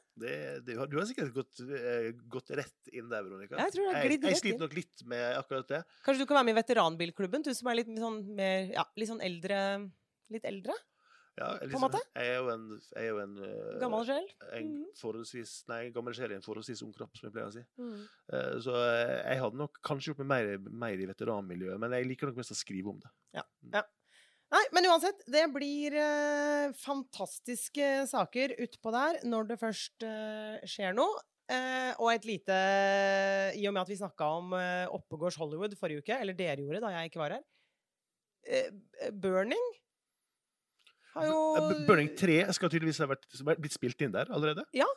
Du 0.68 0.98
har 1.00 1.06
sikkert 1.08 1.31
gått, 1.31 1.62
eh, 1.63 2.10
gått 2.28 2.52
rett 2.60 2.92
inn 2.92 3.08
der, 3.08 3.24
Veronica. 3.24 3.56
Jeg 3.56 3.72
tror 3.78 3.86
jeg 3.88 3.96
jeg, 3.96 4.19
jeg, 4.28 4.40
sliter 4.42 4.66
nok 4.66 4.75
litt 4.75 5.04
med 5.08 5.38
akkurat 5.40 5.69
det. 5.72 5.80
Kanskje 6.04 6.25
du 6.25 6.28
kan 6.28 6.42
være 6.42 6.50
med 6.50 6.58
i 6.58 6.60
veteranbilklubben, 6.60 7.46
du 7.48 7.54
som 7.56 7.72
er 7.72 7.80
litt 7.80 7.92
sånn 7.96 8.19
mer 8.36 8.74
Ja, 8.74 8.84
litt 9.00 9.12
sånn 9.13 9.24
eldre 9.24 9.62
Litt 10.31 10.44
eldre? 10.48 10.75
Ja, 11.40 11.54
liksom. 11.63 11.96
Jeg 11.96 12.28
er 12.28 12.38
jo 12.42 12.50
en, 12.52 12.66
er 13.00 13.06
jo 13.08 13.19
en 13.24 13.38
eh, 13.48 13.80
Gammel 13.80 14.04
sjel? 14.08 14.28
en 14.52 14.68
Mhm. 14.68 14.86
forholdsvis 15.00 15.54
Nei, 15.72 15.90
gammel 15.96 16.16
sjel 16.16 16.34
i 16.34 16.36
en 16.36 16.44
forholdsvis 16.44 16.84
ung 16.84 16.92
kropp, 16.96 17.16
som 17.16 17.30
jeg 17.30 17.34
pleier 17.36 17.48
å 17.48 17.56
si. 17.56 17.63
Mm. 17.80 18.02
Eh, 18.36 18.60
Så 18.60 18.75
jeg 18.75 19.40
hadde 19.40 19.60
nok 19.60 19.80
kanskje 19.81 20.12
gjort 20.12 20.25
meg 20.25 20.28
mer, 20.28 20.58
mer 20.84 21.00
i 21.00 21.08
veteranmiljøet, 21.08 21.80
men 21.80 21.96
jeg 21.96 22.08
liker 22.12 22.28
nok 22.28 22.44
mest 22.44 22.52
å 22.52 22.60
skrive 22.60 22.92
om 22.92 23.00
det. 23.00 23.12
Nei, 24.51 24.63
men 24.75 24.88
uansett, 24.92 25.21
det 25.31 25.45
blir 25.53 25.95
eh, 25.95 26.74
fantastiske 26.75 27.92
saker 28.09 28.57
utpå 28.65 28.92
der 28.92 29.21
når 29.27 29.53
det 29.53 29.59
først 29.62 30.03
eh, 30.03 30.57
skjer 30.68 30.95
noe. 30.98 31.21
Eh, 31.51 31.92
og 32.00 32.12
et 32.13 32.27
lite 32.27 32.57
I 33.59 33.63
og 33.68 33.74
med 33.75 33.81
at 33.81 33.89
vi 33.92 34.00
snakka 34.00 34.27
om 34.39 34.53
eh, 34.56 34.92
Oppegårds 34.92 35.39
Hollywood 35.39 35.75
forrige 35.80 36.03
uke, 36.03 36.15
eller 36.15 36.38
dere 36.38 36.63
gjorde 36.63 36.83
da 36.83 36.92
jeg 36.94 37.09
ikke 37.09 37.19
var 37.19 37.33
her 37.36 37.42
eh, 38.48 38.69
Burning 39.12 39.65
har 41.12 41.27
jo 41.27 41.39
Burning 41.88 42.12
3 42.15 42.38
skal 42.56 42.71
tydeligvis 42.71 43.01
ha 43.03 43.09
vært, 43.12 43.25
blitt 43.59 43.75
spilt 43.75 44.03
inn 44.06 44.13
der 44.13 44.31
allerede. 44.31 44.63
Ja. 44.75 44.88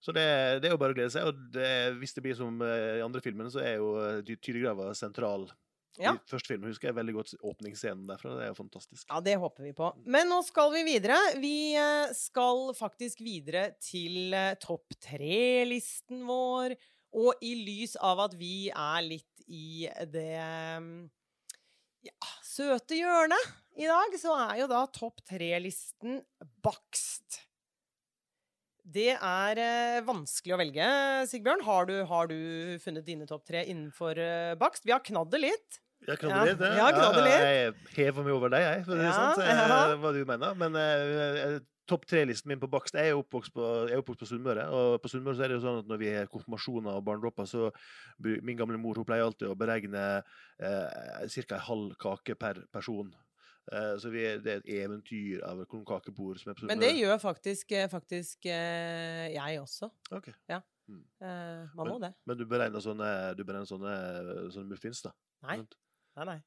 Så 0.00 0.14
det, 0.16 0.24
det 0.62 0.70
er 0.70 0.72
jo 0.72 0.80
bare 0.80 0.94
å 0.94 0.96
glede 0.96 1.12
seg. 1.12 1.28
Og 1.28 1.42
det, 1.52 1.68
hvis 2.00 2.16
det 2.16 2.24
blir 2.24 2.38
som 2.38 2.62
eh, 2.64 3.00
i 3.00 3.04
andre 3.04 3.20
filmene, 3.24 3.52
så 3.52 3.60
er 3.60 3.76
jo 3.76 3.90
Tyregrava 4.40 4.94
sentral. 4.96 5.44
Ja. 5.98 6.14
I 6.14 6.30
første 6.30 6.52
film 6.52 6.66
husker 6.68 6.90
jeg 6.90 6.96
veldig 6.98 7.14
godt 7.16 7.32
åpningsscenen 7.42 8.06
derfra. 8.06 8.36
Det 8.38 8.44
er 8.46 8.52
jo 8.52 8.58
fantastisk. 8.60 9.04
Ja, 9.08 9.18
det 9.24 9.34
håper 9.42 9.66
vi 9.66 9.72
på. 9.76 9.90
Men 10.06 10.30
nå 10.30 10.38
skal 10.46 10.70
vi 10.76 10.84
videre. 10.86 11.18
Vi 11.42 11.74
eh, 11.78 12.14
skal 12.14 12.70
faktisk 12.78 13.22
videre 13.26 13.72
til 13.82 14.34
eh, 14.36 14.54
topp 14.62 14.94
tre-listen 15.02 16.22
vår. 16.28 16.76
Og 17.18 17.42
i 17.42 17.54
lys 17.64 17.96
av 18.04 18.22
at 18.28 18.36
vi 18.38 18.68
er 18.70 19.00
litt 19.02 19.42
i 19.48 19.88
det 20.12 20.38
mm, 20.84 20.92
ja, 22.04 22.30
søte 22.44 22.98
hjørnet 22.98 23.50
i 23.80 23.88
dag, 23.88 24.14
så 24.20 24.36
er 24.44 24.58
jo 24.60 24.70
da 24.70 24.84
topp 24.92 25.24
tre-listen 25.26 26.20
bakst. 26.62 27.42
Det 28.88 29.10
er 29.16 29.60
eh, 29.64 30.04
vanskelig 30.06 30.54
å 30.54 30.60
velge, 30.62 30.86
Sigbjørn. 31.32 31.66
Har 31.66 31.90
du, 31.90 31.96
har 32.06 32.30
du 32.30 32.38
funnet 32.84 33.08
dine 33.08 33.26
topp 33.28 33.48
tre 33.50 33.66
innenfor 33.66 34.22
bakst? 34.60 34.86
Vi 34.86 34.94
har 34.94 35.02
knadd 35.04 35.34
det 35.34 35.42
litt. 35.48 35.82
Jeg 36.06 36.20
kan 36.20 36.30
Ja, 36.30 36.44
ja, 36.46 36.54
det. 36.54 36.68
ja. 36.78 37.32
Jeg 37.34 37.74
hever 37.96 38.24
meg 38.24 38.32
over 38.32 38.52
deg, 38.52 38.62
jeg, 38.62 38.84
for 38.86 38.94
det 38.94 39.08
Ja, 39.08 39.16
sant, 39.16 39.42
jeg, 39.44 39.98
hva 40.02 40.12
du 40.14 40.20
mener. 40.28 40.54
Men 40.60 40.78
eh, 40.78 41.42
eh, 41.42 41.58
topp 41.88 42.06
tre-listen 42.08 42.52
min 42.52 42.60
på 42.60 42.68
bakst 42.70 42.96
Jeg 42.96 43.10
er 43.10 43.18
oppvokst 43.18 43.52
på, 43.54 43.64
jeg 43.88 43.96
er 43.96 44.02
oppvokst 44.02 44.22
på 44.22 44.28
Sunnmøre. 44.30 44.66
Og 44.72 44.98
på 45.02 45.10
Sunnmøre 45.12 45.38
så 45.38 45.46
er 45.46 45.52
det 45.52 45.58
jo 45.58 45.64
sånn 45.64 45.80
at 45.82 45.90
når 45.90 46.02
vi 46.02 46.10
har 46.14 46.30
konfirmasjoner 46.32 46.98
og 46.98 47.06
barnedåper, 47.08 47.48
så 47.48 47.70
min 48.18 48.58
gamle 48.58 48.80
mor 48.80 49.00
hun 49.00 49.08
pleier 49.08 49.26
alltid 49.26 49.50
å 49.50 49.56
beregne 49.58 50.04
eh, 50.20 51.24
ca. 51.34 51.58
en 51.58 51.66
halv 51.70 51.96
kake 52.00 52.38
per 52.40 52.62
person. 52.74 53.10
Eh, 53.72 53.94
så 54.00 54.12
vi 54.14 54.24
er, 54.24 54.40
det 54.44 54.54
er 54.54 54.62
et 54.62 54.72
eventyr 54.84 55.44
av 55.48 55.64
kakebord 55.68 56.40
som 56.40 56.52
er 56.52 56.56
på 56.58 56.64
Sunnmøre. 56.64 56.76
Men 56.76 56.86
det 56.86 56.94
gjør 57.00 57.20
faktisk, 57.24 57.74
faktisk 57.92 58.48
eh, 58.52 59.28
jeg 59.34 59.60
også. 59.64 59.90
Ok. 60.16 60.30
Eh, 60.48 61.66
man 61.76 61.84
må 61.90 61.98
det. 62.00 62.14
Men 62.28 62.38
du 62.38 62.46
beregner 62.48 62.84
sånne, 62.84 63.10
du 63.36 63.44
beregner 63.44 63.68
sånne, 63.68 63.98
sånne 64.54 64.72
muffins, 64.72 65.02
da? 65.04 65.12
Nei. 65.44 65.60
Sant? 65.60 65.76
Nei, 66.18 66.26
nei. 66.26 66.38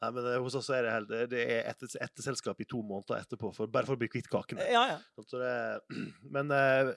Nei, 0.00 0.10
men 0.16 0.26
eh, 0.30 0.36
hos 0.40 0.54
oss 0.56 0.68
er 0.72 0.84
det, 0.86 0.92
helt, 0.94 1.10
det 1.32 1.40
er 1.44 1.66
etter, 1.72 1.90
etterselskap 2.06 2.60
i 2.62 2.66
to 2.68 2.80
måneder 2.84 3.20
etterpå, 3.24 3.50
for, 3.56 3.68
bare 3.72 3.88
for 3.88 3.98
å 3.98 4.00
bli 4.00 4.08
kvitt 4.12 4.28
kakene. 4.32 4.64
Ja, 4.72 4.86
ja. 4.94 5.24
Så 5.28 5.40
det, 5.40 5.50
men 6.36 6.52
eh, 6.56 6.92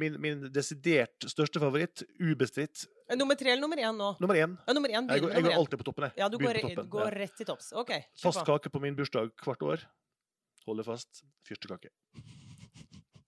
min, 0.00 0.16
min 0.22 0.48
desidert 0.54 1.26
største 1.30 1.62
favoritt, 1.62 2.06
ubestridt, 2.22 2.86
Eh, 3.10 3.16
Nummer 3.18 3.34
tre 3.34 3.50
eller 3.50 3.64
nummer 3.64 3.80
én 3.82 3.96
nå? 3.98 4.12
nummer 4.22 4.38
én. 4.38 4.52
Ja, 4.68 4.72
nummer 4.76 4.88
én. 4.94 5.08
Jeg 5.10 5.22
går, 5.24 5.32
jeg 5.34 5.42
går 5.42 5.54
alltid 5.56 5.80
på 5.80 5.86
toppen. 5.88 6.04
Jeg. 6.06 6.12
Ja, 6.20 6.28
du 6.30 6.36
går, 6.38 6.60
toppen, 6.62 6.90
går 6.92 7.16
rett 7.18 7.32
til 7.34 7.48
topps. 7.48 7.72
OK. 7.74 7.90
Fast 8.22 8.44
kake 8.46 8.70
på 8.70 8.78
min 8.84 8.94
bursdag 8.94 9.32
hvert 9.42 9.64
år. 9.66 9.82
Holder 10.62 10.86
fast. 10.86 11.24
Fyrstekake. 11.48 11.90
Kommer 12.14 12.22
ikke 12.70 12.86
ut 12.86 13.00
over. 13.00 13.18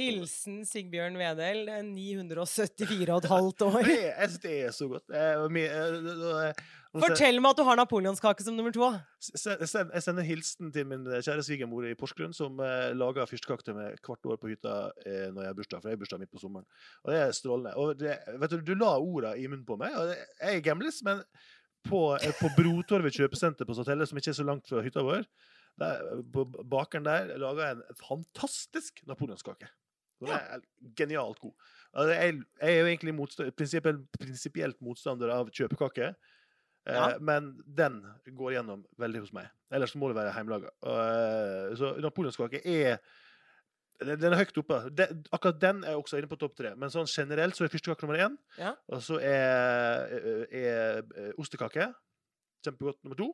Hilsen 0.00 0.60
Sigbjørn 0.68 1.16
Vedel, 1.20 1.64
974,5 1.86 3.64
år. 3.66 3.80
Det 3.90 3.96
Jeg 4.00 4.28
syns 4.30 4.42
det 4.42 4.54
er 4.66 4.74
så 4.76 4.88
godt. 4.90 5.10
Eh, 5.14 6.68
Fortell 6.90 7.38
meg 7.38 7.52
at 7.54 7.60
du 7.60 7.62
har 7.68 7.78
napoleonskake 7.78 8.42
som 8.42 8.56
nummer 8.58 8.74
to. 8.74 8.88
Jeg 9.22 9.68
sender 9.70 10.26
hilsen 10.26 10.72
til 10.74 10.88
min 10.90 11.04
kjære 11.06 11.44
svigermor 11.46 11.86
i 11.86 11.94
Porsgrunn, 11.98 12.34
som 12.34 12.58
eh, 12.64 12.90
lager 12.98 13.30
fyrstekake 13.30 13.68
til 13.68 13.78
meg 13.78 14.00
hvert 14.02 14.26
år 14.26 14.40
på 14.42 14.50
hytta 14.50 14.74
eh, 15.04 15.28
når 15.30 15.44
jeg 15.44 15.52
har 15.52 15.60
bursdag. 15.60 15.84
For 15.84 15.92
jeg 15.92 15.98
har 15.98 16.02
bursdag 16.02 16.24
midt 16.24 16.34
på 16.34 16.42
sommeren. 16.42 16.66
Og 17.04 17.14
det 17.14 17.22
er 17.22 17.36
strålende. 17.36 17.76
Og 17.78 17.94
det, 18.00 18.18
vet 18.42 18.56
du, 18.56 18.58
du 18.72 18.74
la 18.74 18.96
orda 18.98 19.36
i 19.38 19.46
munnen 19.46 19.64
på 19.68 19.78
meg. 19.78 19.94
Og 19.94 20.10
jeg 20.10 20.58
er 20.58 20.66
gamlis, 20.66 20.98
men 21.06 21.22
på, 21.86 22.02
på 22.40 22.50
Brotorvet 22.58 23.16
kjøpesenter 23.16 23.68
på 23.68 23.78
Satellet, 23.78 24.10
som 24.10 24.18
ikke 24.18 24.34
er 24.34 24.40
så 24.42 24.46
langt 24.50 24.68
fra 24.68 24.82
hytta 24.84 25.04
vår, 25.06 25.22
der, 25.78 26.22
bakeren 26.68 27.04
der 27.04 27.30
jeg 27.36 27.76
en 27.76 27.82
fantastisk 28.08 29.00
napoleonskake. 29.06 29.68
Den 30.20 30.28
er 30.36 30.60
genialt 30.96 31.38
god. 31.40 31.52
Altså, 31.94 32.10
jeg, 32.12 32.34
jeg 32.60 32.74
er 32.76 32.80
jo 32.80 32.86
egentlig 32.86 33.14
motsta- 33.16 33.50
prinsipiell- 33.56 34.04
prinsipielt 34.20 34.80
motstander 34.82 35.30
av 35.32 35.48
kjøpekake. 35.50 36.10
Eh, 36.86 36.94
Ja. 36.94 37.18
Men 37.20 37.62
den 37.66 38.02
går 38.34 38.52
gjennom 38.58 38.84
veldig 38.98 39.20
hos 39.20 39.32
meg. 39.32 39.48
Ellers 39.72 39.94
må 39.94 40.08
det 40.08 40.16
være 40.16 40.32
hjemmelaga. 40.34 40.70
Eh, 40.82 41.74
så 41.76 41.94
napoleonskake 42.00 42.60
er 42.64 42.98
den 44.00 44.32
er 44.32 44.36
høyt 44.40 44.56
oppe. 44.56 44.78
Den, 44.96 45.24
akkurat 45.30 45.58
den 45.60 45.82
er 45.84 45.94
også 46.00 46.16
inne 46.16 46.28
på 46.28 46.38
topp 46.40 46.54
tre. 46.56 46.74
Men 46.74 46.88
sånn 46.88 47.04
generelt 47.08 47.54
så 47.56 47.64
er 47.66 47.68
fyrstekake 47.68 48.00
nummer 48.06 48.16
én. 48.24 48.36
Ja. 48.56 48.74
Og 48.88 49.02
så 49.04 49.18
er, 49.20 50.08
er, 50.08 50.46
er, 50.50 51.02
er 51.20 51.34
ostekake 51.38 51.90
kjempegodt 52.64 53.02
nummer 53.04 53.16
to. 53.20 53.28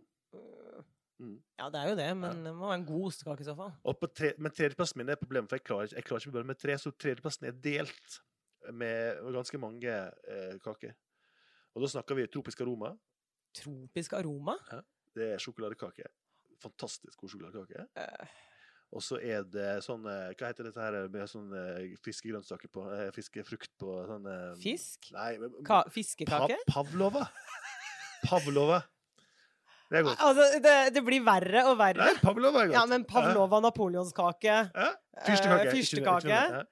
Mm. 1.19 1.39
Ja, 1.59 1.71
det 1.73 1.81
er 1.81 1.89
jo 1.89 1.97
det, 1.97 2.09
men 2.21 2.43
det 2.45 2.53
må 2.53 2.67
være 2.69 2.79
en 2.83 2.87
god 2.89 3.07
ostekake 3.09 3.41
i 3.41 3.49
så 3.49 3.55
fall. 3.57 3.73
Og 3.89 3.97
på 4.01 4.09
tre, 4.13 4.33
men 4.39 4.53
tredjeplassen 4.53 4.99
min 5.01 5.09
er 5.09 5.17
problemet, 5.21 5.49
for 5.49 5.57
jeg 5.57 5.65
klarer, 5.65 5.87
ikke- 5.89 5.97
jeg 5.97 6.05
klarer 6.05 6.21
ikke 6.27 6.33
bare 6.37 6.45
med 6.51 6.59
tre. 6.61 6.77
Så 6.79 6.91
tredjeplassen 6.93 7.47
er 7.49 7.53
delt 7.53 8.19
med 8.73 9.23
ganske 9.33 9.59
mange 9.59 9.89
eh, 9.89 10.59
kaker. 10.65 10.93
Og 11.75 11.83
da 11.83 11.89
snakker 11.89 12.15
vi 12.17 12.27
tropisk 12.27 12.61
aroma. 12.61 12.95
Tropisk 13.55 14.13
aroma. 14.13 14.57
Det 15.17 15.33
er 15.33 15.39
sjokoladekake. 15.41 16.05
Fantastisk 16.61 17.17
god 17.21 17.31
sjokoladekake. 17.33 17.87
Uh. 17.97 18.27
Og 18.97 19.03
så 19.03 19.19
er 19.21 19.43
det 19.43 19.83
sånn 19.83 20.05
eh, 20.07 20.31
Hva 20.39 20.47
heter 20.53 20.69
dette 20.69 20.81
her 20.81 21.09
med 21.09 21.29
sånn 21.29 21.49
eh, 21.53 21.97
fiskegrønnsaker 22.05 22.69
på? 22.73 22.85
Fiskefrukt 23.17 23.73
på 23.81 23.97
sånn 24.07 24.29
Fisk? 24.63 25.11
Nei, 25.13 25.33
Ka 25.67 25.83
pa 25.83 25.91
fiskekake? 25.91 26.61
Pavlova. 26.71 27.25
Pavlova. 28.29 28.83
Det. 29.91 30.03
Altså, 30.19 30.47
det, 30.63 30.77
det 30.95 31.03
blir 31.07 31.23
verre 31.23 31.61
og 31.71 31.77
verre. 31.79 32.03
Nei, 32.03 32.15
pavlova 32.23 32.63
er 32.65 32.71
godt. 32.73 32.75
Ja, 32.75 32.87
men 32.91 33.05
pavlova 33.07 33.61
napoleonskake, 33.63 34.55
Ja. 34.75 34.89
eh, 35.15 35.27
Fyrstekake. 35.29 35.75
fyrstekake. 35.77 36.65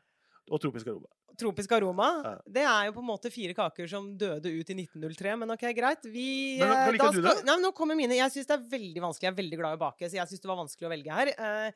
Og 0.51 0.61
tropisk 0.61 0.87
aroma. 0.91 1.07
tropisk 1.39 1.73
aroma 1.75 2.09
Ja. 2.25 2.33
Det 2.47 2.63
er 2.63 2.85
jo 2.87 2.93
på 2.93 3.01
en 3.03 3.09
måte 3.09 3.31
fire 3.33 3.55
kaker 3.55 3.89
som 3.91 4.17
døde 4.17 4.47
ut 4.55 4.69
i 4.71 4.75
1903, 4.75 5.37
men 5.39 5.51
ok, 5.51 5.65
greit. 5.75 6.03
Vi, 6.05 6.59
Men 6.61 6.69
hva- 6.69 6.87
eh, 6.87 6.93
liker 6.93 7.05
da 7.05 7.11
du 7.11 7.23
skal- 7.23 7.45
da? 7.45 7.53
Nei, 7.57 7.57
nå 7.63 7.73
kommer 7.75 7.97
mine. 7.97 8.15
Jeg 8.15 8.31
syns 8.31 8.47
det 8.47 8.55
er 8.59 8.69
veldig 8.79 9.01
vanskelig. 9.03 9.23
Jeg 9.23 9.33
er 9.33 9.43
veldig 9.43 9.59
glad 9.59 9.73
i 9.73 9.77
å 9.77 9.83
bake, 9.87 10.05
så 10.11 10.13
jeg 10.15 10.29
syns 10.29 10.41
det 10.41 10.47
var 10.53 10.57
vanskelig 10.63 10.87
å 10.87 10.93
velge 10.95 11.11
her. 11.13 11.29
Eh, 11.39 11.71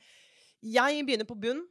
Jeg 0.62 1.06
begynner 1.06 1.24
på 1.26 1.38
bunn 1.40 1.64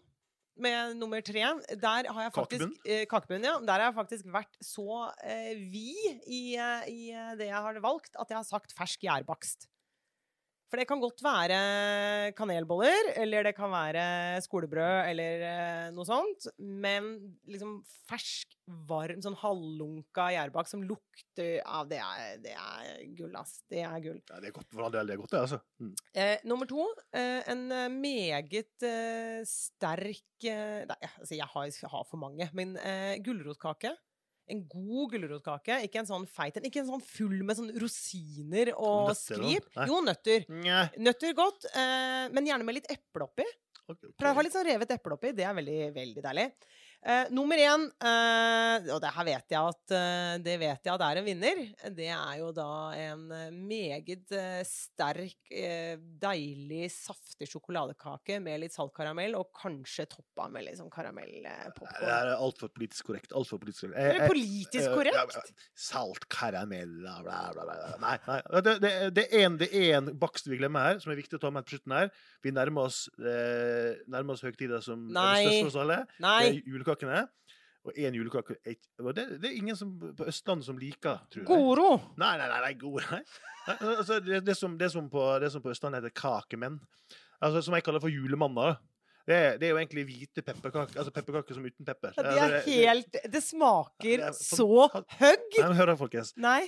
med 0.63 0.97
nummer 0.99 1.21
tre. 1.25 1.45
Der 1.77 2.09
har 2.11 2.21
jeg 2.27 2.33
faktisk 2.35 2.65
Kakebunn? 2.65 2.75
eh, 2.85 3.05
Kakebunn, 3.09 3.47
ja. 3.47 3.55
Der 3.61 3.73
har 3.79 3.89
jeg 3.89 3.97
faktisk 3.97 4.29
vært 4.33 4.59
så 4.63 4.99
eh, 5.23 5.53
vid 5.71 6.27
i, 6.27 6.43
eh, 6.57 6.87
i 6.91 7.01
eh, 7.13 7.33
det 7.39 7.49
jeg 7.51 7.63
har 7.67 7.79
valgt, 7.83 8.13
at 8.19 8.29
jeg 8.29 8.39
har 8.39 8.47
sagt 8.47 8.75
fersk 8.77 9.05
gjærbakst. 9.07 9.69
For 10.67 10.81
det 10.81 10.87
kan 10.89 10.99
godt 10.99 11.21
være 11.23 11.57
kanelboller, 12.35 13.13
eller 13.21 13.47
det 13.47 13.53
kan 13.55 13.71
være 13.71 14.03
skolebrød, 14.43 15.07
eller 15.13 15.45
eh, 15.47 15.83
noe 15.95 16.07
sånt. 16.07 16.49
Men 16.59 17.13
liksom 17.47 17.77
fersk, 18.09 18.57
varm, 18.87 19.21
sånn 19.23 19.37
halvlunka 19.39 20.25
gjærbakst 20.35 20.75
som 20.75 20.83
lukter 20.83 21.61
Ja, 21.61 21.83
det 21.87 22.01
er, 22.03 22.41
det 22.43 22.55
er 22.59 23.05
gull, 23.15 23.31
ass. 23.39 23.61
Det 23.71 23.79
er 23.79 23.95
gull. 24.03 24.19
Ja, 24.27 24.41
det 24.43 24.49
er 24.51 24.55
godt. 24.57 24.67
For 24.73 24.83
all 24.83 24.95
del, 24.97 25.07
det 25.07 25.15
er 25.15 25.21
godt, 25.21 25.35
det, 25.37 25.43
altså. 25.45 25.61
Mm. 25.79 25.93
Eh, 26.23 26.43
nummer 26.51 26.67
to, 26.69 26.89
eh, 27.15 27.47
en 27.53 27.63
eh, 27.71 27.87
meget 27.93 28.87
eh, 28.87 29.39
sterk 29.47 30.47
eh, 30.51 30.83
Nei, 30.87 30.99
altså 31.13 31.37
jeg 31.37 31.47
har, 31.53 31.69
jeg 31.71 31.93
har 31.95 32.03
for 32.11 32.19
mange, 32.21 32.49
men 32.57 32.75
gulrotkake. 33.23 33.95
En 34.49 34.61
god 34.71 35.11
gulrotkake. 35.11 35.81
Ikke 35.87 35.99
en 35.99 36.05
sånn 36.07 36.25
feit 36.27 36.55
en. 36.57 36.63
Ikke 36.63 36.79
en 36.79 36.87
sånn 36.87 37.01
full 37.03 37.43
med 37.43 37.57
sånn 37.57 37.71
rosiner 37.81 38.73
og 38.77 39.09
Nøtter 39.11 39.41
og- 39.41 39.87
Jo, 39.87 40.01
nøtter. 40.01 40.45
Nye. 40.49 40.89
Nøtter 40.97 41.33
godt, 41.35 41.65
eh, 41.75 42.27
men 42.31 42.45
gjerne 42.47 42.63
med 42.63 42.75
litt 42.75 42.87
eple 42.89 43.27
oppi. 43.27 43.43
Okay, 43.89 44.09
okay. 44.09 44.15
Pleier 44.19 44.33
å 44.33 44.35
ha 44.35 44.41
litt 44.43 44.53
sånn 44.53 44.65
revet 44.67 44.89
eple 44.91 45.13
oppi. 45.15 45.31
Det 45.35 45.45
er 45.47 45.53
veldig, 45.53 45.93
veldig 45.95 46.23
deilig. 46.23 46.51
Eh, 47.05 47.27
nummer 47.31 47.55
én, 47.61 47.83
uh, 48.03 48.87
og 48.95 48.99
det 49.03 49.11
her 49.15 49.25
vet 49.27 49.53
jeg 49.53 49.61
at 49.69 49.93
uh, 49.93 50.33
det 50.43 50.55
vet 50.59 50.87
jeg 50.89 50.93
at 50.95 51.03
er 51.05 51.19
en 51.21 51.27
vinner, 51.27 51.59
det 51.93 52.07
er 52.09 52.39
jo 52.39 52.49
da 52.55 52.65
en 52.97 53.21
eh, 53.31 53.51
meget 53.53 54.31
eh, 54.35 54.61
sterk, 54.67 55.37
eh, 55.53 55.95
deilig, 56.19 56.87
saftig 56.91 57.47
sjokoladekake 57.51 58.39
med 58.43 58.61
litt 58.63 58.73
saltkaramell 58.75 59.37
og 59.39 59.51
kanskje 59.55 60.07
toppa 60.11 60.47
med 60.51 60.65
litt 60.67 60.79
sånn 60.79 60.91
karamellpopkorn. 60.91 62.01
Det 62.01 62.11
er 62.17 62.31
altfor 62.35 62.71
politisk 62.73 63.07
korrekt. 63.11 63.35
Altfor 63.37 63.61
politisk 63.61 63.85
korrekt. 63.87 63.99
Er 64.01 64.17
det 64.17 64.23
jeg- 64.23 64.31
politisk 64.33 64.87
eh, 64.89 64.95
korrekt? 64.97 65.53
Saltkaramell 65.87 66.95
bla, 67.03 67.17
bla, 67.23 67.39
bla. 67.53 67.77
Nei, 68.03 68.15
nei. 68.27 68.39
Det, 68.65 68.75
det, 68.83 68.93
det, 69.15 69.27
er 69.31 69.45
en, 69.47 69.57
det 69.61 69.69
er 69.71 69.97
en 70.01 70.11
bakst 70.19 70.49
vi 70.49 70.59
glemmer 70.59 70.89
her, 70.91 71.01
som 71.03 71.13
er 71.13 71.21
viktig 71.21 71.37
å 71.39 71.43
ta 71.45 71.53
med 71.53 71.67
på 71.67 71.75
slutten 71.77 71.95
her. 71.97 72.11
Vi 72.45 72.53
nærmer 72.55 72.89
oss, 72.89 73.03
eh, 73.21 74.01
nærmer 74.11 74.37
oss 74.37 74.43
høgtider 74.45 74.83
som 74.85 75.07
er 75.11 75.17
Nei. 75.19 75.37
det 75.37 75.53
største 75.53 75.63
for 75.67 75.73
oss 75.73 75.81
alle. 75.85 75.99
Det 76.17 76.25
Nei, 76.27 76.41
er 76.47 76.61
julekakene. 76.87 77.27
Og 77.87 77.95
én 77.95 78.15
julekake 78.15 78.57
det, 78.65 79.23
det 79.39 79.47
er 79.47 79.55
ingen 79.55 79.75
som, 79.75 79.93
på 79.95 80.25
Østlandet 80.27 80.67
som 80.67 80.77
liker, 80.79 81.21
tror 81.31 81.43
jeg. 81.43 81.47
Goro! 81.47 81.91
Nei, 82.19 82.33
nei, 82.39 82.47
nei, 82.51 82.59
nei 82.65 82.73
gode, 82.79 83.05
nei. 83.11 83.21
altså, 83.77 84.19
det, 84.19 84.41
det, 84.43 84.57
som, 84.57 84.75
det, 84.79 84.89
som 84.91 85.07
på, 85.09 85.23
det 85.39 85.51
som 85.53 85.63
på 85.63 85.71
Østlandet 85.71 86.03
heter 86.03 86.15
kakemenn, 86.19 86.81
altså, 87.39 87.61
som 87.63 87.77
jeg 87.77 87.85
kaller 87.87 88.03
for 88.03 88.11
julemanner. 88.11 88.75
Det, 89.27 89.35
er- 89.35 89.57
det 89.59 89.67
er 89.67 89.71
jo 89.73 89.77
egentlig 89.81 90.03
hvite 90.07 90.41
pepperkaker, 90.47 90.97
altså 91.01 91.11
pepperkaker 91.11 91.53
som 91.57 91.65
uten 91.67 91.85
pepper. 91.85 92.13
Ja, 92.15 92.23
Det 92.23 92.31
Altså, 92.31 92.57
er 92.57 92.85
helt 92.87 93.17
Det 93.33 93.41
smaker 93.43 94.03
det 94.21 94.27
er 94.29 94.35
så 94.37 94.67
høgg! 94.87 95.47
Nei, 95.57 95.67
men 95.67 95.75
hør 95.77 95.91
her, 95.91 95.97
folkens. 95.99 96.31
Nei. 96.37 96.61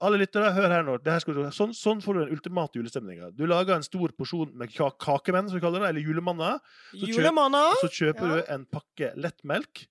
Alle 0.00 0.18
lyttere, 0.22 0.52
hør 0.56 0.68
her 0.72 0.82
nå. 0.86 0.96
Du, 1.04 1.10
sånn, 1.52 1.74
sånn 1.76 2.00
får 2.02 2.14
du 2.14 2.20
den 2.24 2.32
ultimate 2.38 2.72
julestemninga. 2.80 3.28
Du 3.36 3.44
lager 3.46 3.76
en 3.76 3.84
stor 3.84 4.08
porsjon 4.16 4.54
med 4.56 4.72
kakemenn, 4.72 5.50
som 5.50 5.58
vi 5.58 5.64
kaller 5.66 5.84
det, 5.84 5.90
eller 5.92 6.00
julemanner. 6.08 6.58
Så 6.94 7.02
kjøp- 7.04 7.14
Julemanna! 7.18 7.64
Så 7.82 7.92
kjøper 7.92 8.26
Ja. 8.26 8.40
du 8.40 8.52
en 8.56 8.64
pakke 8.66 9.12
lettmelk. 9.16 9.86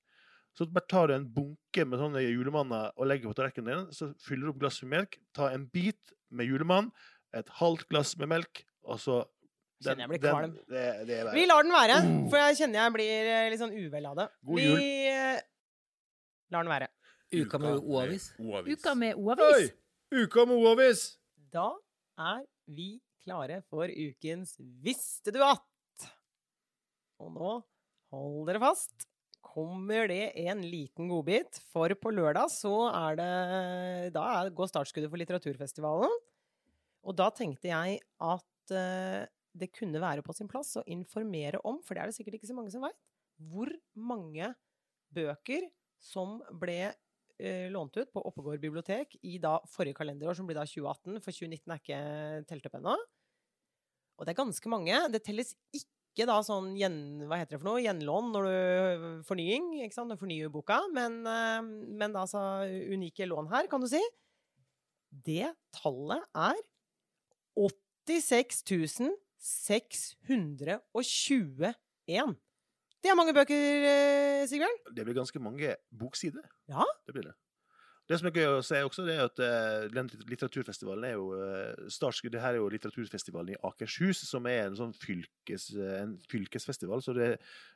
Så 0.57 0.65
bare 0.71 0.87
tar 0.87 1.07
du 1.07 1.13
en 1.13 1.25
bunke 1.27 1.83
med 1.85 1.99
sånne 1.99 2.21
julemanner 2.23 2.91
og 2.95 3.07
legger 3.07 3.27
på 3.29 3.35
tallerkenen 3.35 3.67
din. 3.85 3.87
Så 3.91 4.13
fyller 4.23 4.47
du 4.47 4.53
opp 4.53 4.59
glasset 4.61 4.83
med 4.87 5.01
melk. 5.01 5.17
Ta 5.35 5.49
en 5.51 5.65
bit 5.67 6.13
med 6.31 6.47
julemann, 6.47 6.91
et 7.35 7.49
halvt 7.59 7.89
glass 7.89 8.15
med 8.17 8.29
melk, 8.29 8.63
og 8.87 8.97
så 8.97 9.25
Kjenner 9.83 10.05
jeg 10.05 10.09
blir 10.13 10.21
kvalm. 10.23 10.53
det, 10.71 10.83
det 11.07 11.15
er 11.19 11.31
Vi 11.35 11.45
lar 11.49 11.63
den 11.67 11.73
være, 11.75 11.97
for 12.31 12.39
jeg 12.39 12.57
kjenner 12.61 12.79
jeg 12.79 12.93
blir 12.95 13.29
eh, 13.33 13.47
litt 13.51 13.59
sånn 13.61 13.73
uvel 13.75 14.05
av 14.11 14.15
det. 14.21 14.27
God 14.47 14.61
Vi 14.61 14.67
jul. 14.69 14.83
eh, 15.11 15.41
lar 16.55 16.63
den 16.63 16.71
være. 16.71 16.87
Uka 17.35 17.59
med 17.59 17.81
O-avis. 17.83 18.29
Uka 18.39 18.93
med! 18.95 19.17
O-avis. 19.19 19.71
Uka 20.15 20.45
med 20.47 20.61
O-avis! 20.61 21.01
Da 21.51 21.65
er 22.21 22.45
vi 22.71 23.01
klare 23.25 23.57
for 23.67 23.89
ukens 23.91 24.55
Visste 24.85 25.33
du 25.35 25.41
at? 25.43 25.65
Og 27.19 27.31
nå, 27.35 27.51
hold 28.13 28.47
dere 28.47 28.61
fast, 28.63 29.07
kommer 29.45 30.07
det 30.11 30.31
en 30.45 30.61
liten 30.63 31.09
godbit. 31.11 31.59
For 31.73 31.91
på 31.99 32.11
lørdag 32.15 32.49
så 32.53 32.73
er 32.93 33.19
det 33.19 34.13
Da 34.15 34.25
er, 34.39 34.49
går 34.55 34.71
startskuddet 34.71 35.11
for 35.11 35.19
litteraturfestivalen. 35.21 36.15
Og 37.05 37.15
da 37.19 37.29
tenkte 37.35 37.69
jeg 37.73 37.99
at 38.23 38.73
eh, 38.73 39.25
det 39.55 39.71
kunne 39.75 40.01
være 40.03 40.23
på 40.25 40.35
sin 40.35 40.49
plass 40.51 40.75
å 40.79 40.83
informere 40.91 41.61
om, 41.67 41.79
for 41.83 41.95
det 41.95 42.03
er 42.03 42.11
det 42.11 42.17
sikkert 42.17 42.39
ikke 42.39 42.49
så 42.49 42.57
mange 42.57 42.73
som 42.73 42.83
veit, 42.83 42.97
hvor 43.39 43.71
mange 43.95 44.51
bøker 45.15 45.67
som 46.01 46.37
ble 46.59 46.79
eh, 47.39 47.67
lånt 47.71 47.95
ut 47.97 48.11
på 48.11 48.23
Oppegård 48.29 48.61
bibliotek 48.63 49.17
i 49.23 49.37
da 49.41 49.57
forrige 49.71 49.99
kalenderår, 50.01 50.37
som 50.37 50.47
blir 50.47 50.59
da 50.59 50.65
2018, 50.67 51.19
for 51.23 51.31
2019 51.31 51.73
er 51.73 51.81
ikke 51.81 51.99
telt 52.51 52.69
opp 52.69 52.79
ennå. 52.79 52.95
Og 54.15 54.25
det 54.25 54.33
er 54.33 54.39
ganske 54.39 54.71
mange. 54.71 54.99
Det 55.11 55.23
telles 55.25 55.55
ikke 55.75 56.27
da 56.29 56.37
sånn 56.47 56.73
gjen, 56.79 56.99
hva 57.27 57.41
heter 57.41 57.57
det 57.57 57.61
for 57.63 57.69
noe, 57.71 57.83
gjenlån 57.83 58.29
når 58.31 58.45
du 58.47 59.07
fornying, 59.27 59.73
ikke 59.83 59.97
sant, 59.97 60.13
du 60.13 60.19
fornyer 60.19 60.51
boka, 60.51 60.79
men, 60.95 61.19
eh, 61.27 61.59
men 62.03 62.15
altså 62.15 62.43
unike 62.67 63.27
lån 63.27 63.51
her, 63.51 63.71
kan 63.71 63.83
du 63.83 63.89
si. 63.91 64.03
Det 65.25 65.51
tallet 65.75 66.23
er 66.35 66.59
86 67.55 68.63
621. 69.39 72.35
Det 73.05 73.11
er 73.11 73.17
mange 73.17 73.35
bøker, 73.37 73.85
eh, 73.85 74.47
Sigbjørn. 74.49 74.79
Det 74.95 75.05
blir 75.05 75.17
ganske 75.17 75.39
mange 75.39 75.75
boksider. 75.93 76.45
Ja. 76.67 76.85
Det 77.05 77.13
blir 77.13 77.29
det. 77.29 77.35
Det 78.05 78.19
som 78.19 78.27
er 78.29 78.35
gøy 78.37 78.59
å 78.59 78.61
se 78.61 78.77
også, 78.85 79.03
det 79.07 79.15
er 79.15 79.23
at 79.25 79.39
eh, 79.41 79.85
den 79.89 80.05
litteraturfestivalen 80.29 81.07
er 81.07 81.15
jo 81.15 81.31
uh, 81.33 81.87
startskuddet 81.89 82.43
her 82.43 82.53
er 82.53 82.59
jo 82.59 82.67
litteraturfestivalen 82.69 83.55
i 83.55 83.57
Akershus, 83.65 84.19
som 84.29 84.45
er 84.45 84.67
en 84.67 84.77
sånn 84.77 84.93
fylkes, 84.93 85.71
eh, 85.73 85.95
en 86.03 86.13
fylkesfestival. 86.29 87.01
Så 87.01 87.15
det, 87.17 87.31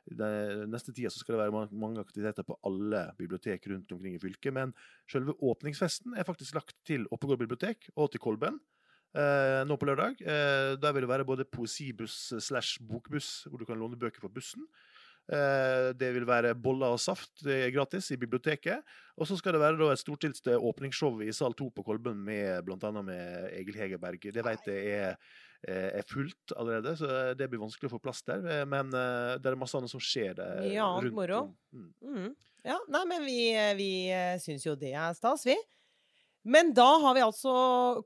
det, 0.06 0.30
neste 0.70 0.94
tida 0.94 1.10
så 1.10 1.18
skal 1.18 1.34
det 1.34 1.42
være 1.42 1.64
mange 1.74 2.04
aktiviteter 2.04 2.46
på 2.46 2.60
alle 2.70 3.08
bibliotek 3.18 3.66
rundt 3.72 3.90
omkring 3.96 4.14
i 4.14 4.22
fylket. 4.22 4.54
Men 4.54 4.76
selve 5.10 5.34
åpningsfesten 5.34 6.14
er 6.14 6.28
faktisk 6.28 6.60
lagt 6.60 6.78
til 6.86 7.10
Oppegård 7.10 7.42
bibliotek 7.42 7.90
og 7.96 8.12
til 8.14 8.22
Kolben. 8.22 8.62
Eh, 9.14 9.60
nå 9.66 9.76
på 9.80 9.88
lørdag. 9.88 10.20
Eh, 10.22 10.76
der 10.80 10.92
vil 10.96 11.06
det 11.06 11.10
være 11.10 11.26
både 11.28 11.44
poesibuss 11.48 12.32
slash 12.38 12.78
bokbuss, 12.82 13.46
hvor 13.48 13.58
du 13.58 13.66
kan 13.68 13.78
låne 13.80 13.98
bøker 13.98 14.20
på 14.22 14.32
bussen. 14.32 14.66
Eh, 15.30 15.92
Det 15.94 16.08
vil 16.14 16.26
være 16.26 16.54
boller 16.58 16.90
og 16.96 16.98
saft 17.02 17.44
det 17.44 17.58
er 17.66 17.74
gratis 17.74 18.10
i 18.10 18.18
biblioteket. 18.18 18.82
Og 19.16 19.28
så 19.28 19.36
skal 19.38 19.54
det 19.54 19.60
være 19.62 19.78
da 19.78 19.92
et 19.92 20.00
storstilt 20.02 20.42
åpningsshow 20.56 21.20
i 21.22 21.30
sal 21.36 21.54
2 21.54 21.70
på 21.76 21.84
Kolben 21.86 22.18
med 22.24 22.66
annet 22.66 23.04
med 23.04 23.52
Egil 23.52 23.78
Hegerberg. 23.78 24.20
Det 24.32 24.44
vet 24.44 24.66
jeg 24.66 24.86
er, 24.96 25.16
eh, 25.68 25.98
er 26.00 26.02
fullt 26.08 26.54
allerede, 26.56 26.96
så 26.96 27.34
det 27.36 27.50
blir 27.50 27.60
vanskelig 27.60 27.90
å 27.90 27.94
få 27.98 28.02
plass 28.02 28.22
der. 28.22 28.42
Eh, 28.46 28.64
Men 28.64 28.88
eh, 28.94 29.38
det 29.38 29.46
er 29.52 29.56
masse 29.60 29.76
annet 29.76 29.90
som 29.90 30.00
skjer 30.00 30.34
der. 30.34 30.62
Annet 30.66 31.04
rundt 31.10 31.14
moro. 31.14 31.54
Mm. 31.72 31.92
Mm. 32.02 32.34
Ja, 32.64 32.78
nei, 32.88 33.04
men 33.08 33.22
vi, 33.24 33.38
vi 33.78 33.90
syns 34.42 34.66
jo 34.66 34.74
det 34.76 34.92
er 34.92 35.14
stas, 35.14 35.46
vi. 35.46 35.56
Men 36.48 36.70
da 36.72 36.88
har 37.02 37.16
vi 37.16 37.20
altså 37.20 37.52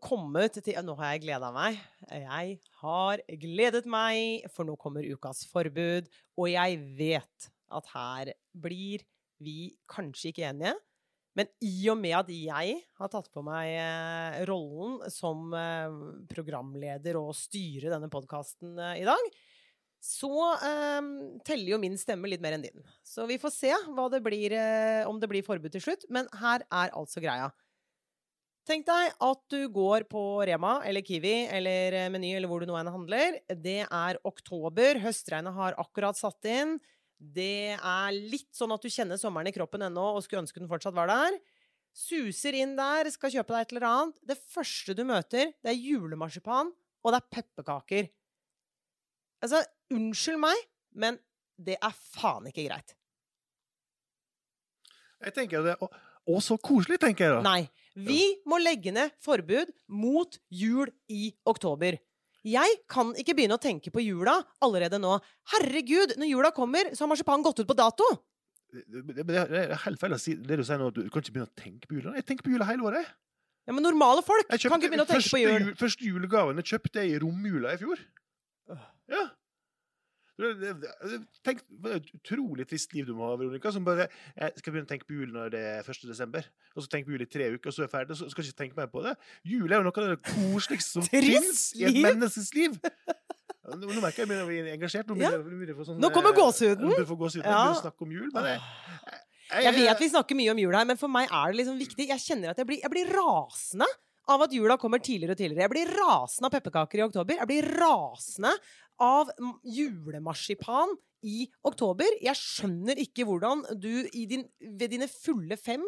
kommet 0.03 0.57
til 0.59 0.79
Nå 0.83 0.97
har 0.99 1.13
jeg 1.15 1.23
gleda 1.23 1.53
meg. 1.55 1.79
Jeg 2.11 2.57
har 2.81 3.23
gledet 3.39 3.85
meg, 3.87 4.49
for 4.51 4.67
nå 4.67 4.75
kommer 4.81 5.07
ukas 5.07 5.45
forbud. 5.53 6.11
Og 6.35 6.51
jeg 6.51 6.81
vet 6.99 7.49
at 7.75 7.93
her 7.95 8.33
blir 8.59 9.07
vi 9.43 9.75
kanskje 9.91 10.33
ikke 10.33 10.49
enige. 10.51 10.75
Men 11.39 11.51
i 11.67 11.89
og 11.91 11.99
med 11.99 12.15
at 12.15 12.29
jeg 12.31 12.77
har 12.99 13.11
tatt 13.11 13.31
på 13.35 13.43
meg 13.43 13.73
eh, 13.75 14.43
rollen 14.51 15.01
som 15.11 15.51
eh, 15.59 15.97
programleder 16.31 17.19
og 17.19 17.35
styre 17.35 17.91
denne 17.91 18.11
podkasten 18.11 18.79
eh, 18.79 19.01
i 19.03 19.09
dag, 19.09 19.25
så 19.99 20.31
eh, 20.55 21.11
teller 21.47 21.75
jo 21.75 21.81
min 21.83 21.99
stemme 21.99 22.31
litt 22.31 22.43
mer 22.43 22.55
enn 22.55 22.67
din. 22.67 22.87
Så 23.03 23.27
vi 23.31 23.41
får 23.43 23.55
se 23.55 23.75
det 24.15 24.23
blir, 24.23 24.55
om 25.11 25.19
det 25.19 25.31
blir 25.31 25.47
forbud 25.47 25.75
til 25.75 25.87
slutt. 25.89 26.07
Men 26.15 26.31
her 26.39 26.63
er 26.71 26.95
altså 26.95 27.23
greia. 27.23 27.51
Tenk 28.65 28.87
deg 28.89 29.13
at 29.21 29.41
du 29.53 29.59
går 29.69 30.07
på 30.09 30.21
Rema 30.49 30.79
eller 30.89 31.05
Kiwi 31.05 31.51
eller 31.53 31.97
eh, 31.99 32.11
Meny 32.13 32.31
eller 32.39 32.49
hvor 32.49 32.63
du 32.63 32.71
nå 32.71 32.79
enn 32.81 32.89
handler. 32.89 33.37
Det 33.53 33.83
er 33.85 34.21
oktober, 34.25 35.03
høstregnet 35.05 35.53
har 35.53 35.77
akkurat 35.83 36.17
satt 36.17 36.49
inn. 36.49 36.79
Det 37.21 37.77
er 37.77 38.17
litt 38.17 38.49
sånn 38.57 38.73
at 38.73 38.81
du 38.81 38.89
kjenner 38.89 39.21
sommeren 39.21 39.51
i 39.51 39.55
kroppen 39.55 39.85
ennå 39.85 40.07
og 40.15 40.25
skulle 40.25 40.47
ønske 40.47 40.63
den 40.63 40.71
fortsatt 40.71 40.97
var 40.97 41.13
der. 41.13 41.37
Suser 41.95 42.57
inn 42.59 42.73
der, 42.79 43.13
skal 43.13 43.37
kjøpe 43.37 43.53
deg 43.53 43.67
et 43.67 43.77
eller 43.77 43.89
annet. 43.91 44.19
Det 44.33 44.39
første 44.41 44.97
du 44.97 45.05
møter, 45.07 45.53
det 45.61 45.71
er 45.71 45.79
julemarsipan, 45.79 46.73
og 47.05 47.13
det 47.13 47.21
er 47.21 47.31
pepperkaker. 47.37 48.11
Altså, 49.45 49.61
unnskyld 49.93 50.41
meg, 50.41 50.67
men 50.97 51.21
det 51.61 51.77
er 51.77 51.95
faen 52.17 52.49
ikke 52.49 52.65
greit. 52.67 52.97
Jeg 55.25 55.37
tenker 55.37 55.65
det, 55.65 55.77
Å, 56.25 56.41
så 56.41 56.57
koselig, 56.57 56.97
tenker 57.03 57.29
jeg 57.29 57.37
da. 57.37 57.45
Nei. 57.45 57.84
Vi 57.95 58.23
må 58.51 58.59
legge 58.59 58.91
ned 58.95 59.15
forbud 59.23 59.71
mot 59.87 60.39
jul 60.51 60.91
i 61.13 61.29
oktober. 61.47 61.99
Jeg 62.45 62.79
kan 62.91 63.15
ikke 63.17 63.37
begynne 63.39 63.57
å 63.57 63.63
tenke 63.63 63.93
på 63.95 64.03
jula 64.05 64.35
allerede 64.65 64.99
nå. 65.01 65.17
Herregud, 65.55 66.17
når 66.21 66.29
jula 66.29 66.51
kommer, 66.53 66.91
så 66.93 67.05
har 67.05 67.13
marsipanen 67.15 67.45
gått 67.47 67.63
ut 67.63 67.69
på 67.71 67.77
dato! 67.79 68.09
Det, 68.75 68.83
det, 68.91 69.23
det 69.23 69.61
er 69.61 69.77
helt 69.85 70.01
feil 70.03 70.17
å 70.17 70.19
si 70.19 70.35
det 70.35 70.59
du 70.59 70.65
sier 70.67 70.81
nå, 70.81 70.89
at 70.91 70.97
du 70.99 71.07
kan 71.07 71.23
ikke 71.23 71.37
begynne 71.37 71.47
å 71.47 71.61
tenke 71.61 71.89
på 71.89 72.01
jula. 72.01 72.17
Jeg 72.19 72.27
tenker 72.27 72.49
på 72.49 72.53
jula 72.57 72.67
hele 72.67 72.89
året. 72.91 73.13
Ja, 73.65 73.73
Men 73.73 73.87
normale 73.87 74.25
folk 74.27 74.49
kan 74.51 74.59
ikke 74.59 74.91
begynne 74.91 75.07
å 75.07 75.09
tenke 75.09 75.31
på 75.31 75.41
jul. 75.41 75.55
Jul, 75.71 75.77
første 75.79 76.05
julegaven 76.09 76.59
jeg 76.61 76.75
kjøpte 76.75 77.05
jeg 77.05 77.15
i 77.15 77.21
romjula 77.23 77.73
i 77.77 77.81
fjor. 77.81 78.03
Ja. 79.15 79.23
Tenk, 80.35 81.61
et 81.93 82.09
utrolig 82.17 82.67
trist 82.67 82.95
liv 82.97 83.07
du 83.07 83.13
må 83.15 83.29
ha, 83.29 83.37
Veronica. 83.39 83.71
Som 83.75 83.85
bare 83.87 84.09
jeg 84.35 84.63
skal 84.63 84.75
begynne 84.75 84.89
å 84.89 84.91
tenke 84.91 85.07
på 85.07 85.19
jul 85.19 85.31
når 85.35 85.53
det 85.55 85.63
er 85.75 85.91
1. 85.91 86.09
desember. 86.11 86.49
Og 86.75 86.85
så 86.85 86.91
tenke 86.91 87.09
på 87.09 87.15
jul 87.15 87.27
i 87.27 87.31
tre 87.31 87.51
uker, 87.55 87.69
og 87.71 87.77
så 87.77 87.85
er 87.85 87.87
jeg 87.87 87.95
ferdig. 87.95 88.19
Så 88.19 88.31
skal 88.33 88.43
jeg 88.43 88.55
ikke 88.55 88.63
tenke 88.65 88.81
mer 88.81 88.91
på 88.91 89.05
det. 89.05 89.15
Jul 89.47 89.71
er 89.71 89.79
jo 89.79 89.87
noe 89.87 90.05
av 90.05 90.15
det 90.17 90.21
koseligste 90.33 90.99
som 90.99 91.07
fins 91.13 91.69
i 91.79 91.87
et 91.87 92.01
menneskes 92.03 92.51
liv. 92.57 92.81
Nå, 93.65 93.79
nå 93.81 94.01
merker 94.03 94.25
jeg 94.25 94.29
at 94.29 94.41
jeg 94.41 94.49
blir 94.49 94.73
engasjert. 94.75 95.13
Nå, 95.13 95.21
ja. 95.23 95.31
begynner 95.41 95.87
sånn, 95.87 96.01
nå 96.03 96.11
kommer 96.13 96.35
gåsehuden! 96.37 96.91
Nå 96.91 97.17
gåsehuden. 97.17 97.47
Ja. 97.49 97.61
Begynner 97.61 97.79
å 97.79 97.85
snakke 97.85 98.05
om 98.05 98.17
jul. 98.17 98.27
Men 98.35 98.51
jeg, 98.51 98.65
jeg, 99.55 99.63
jeg, 99.69 99.77
vet 99.79 100.03
vi 100.03 100.09
snakker 100.13 100.41
mye 100.41 100.53
om 100.53 100.65
jul 100.65 100.77
her, 100.77 100.89
men 100.91 101.01
for 101.01 101.13
meg 101.13 101.31
er 101.31 101.55
det 101.55 101.63
liksom 101.63 101.79
viktig. 101.81 102.09
Jeg 102.11 102.25
kjenner 102.27 102.53
at 102.53 102.61
jeg 102.61 102.69
blir, 102.69 102.83
jeg 102.83 102.93
blir 102.93 103.15
rasende 103.15 103.89
av 104.33 104.45
at 104.45 104.55
jula 104.57 104.77
kommer 104.81 105.01
tidligere 105.05 105.35
og 105.35 105.41
tidligere. 105.41 105.67
Jeg 105.67 105.73
blir 105.73 105.93
rasende 105.99 106.49
av 106.49 106.55
pepperkaker 106.55 107.01
i 107.01 107.05
oktober. 107.07 107.41
Jeg 107.41 107.51
blir 107.51 107.69
rasende 107.81 108.53
av 109.03 109.31
julemarsipan 109.65 110.95
i 111.25 111.45
oktober. 111.67 112.19
Jeg 112.23 112.39
skjønner 112.39 113.01
ikke 113.03 113.27
hvordan 113.29 113.65
du 113.81 114.07
din, 114.13 114.47
ved 114.61 114.93
dine 114.93 115.09
fulle 115.11 115.59
fem 115.61 115.85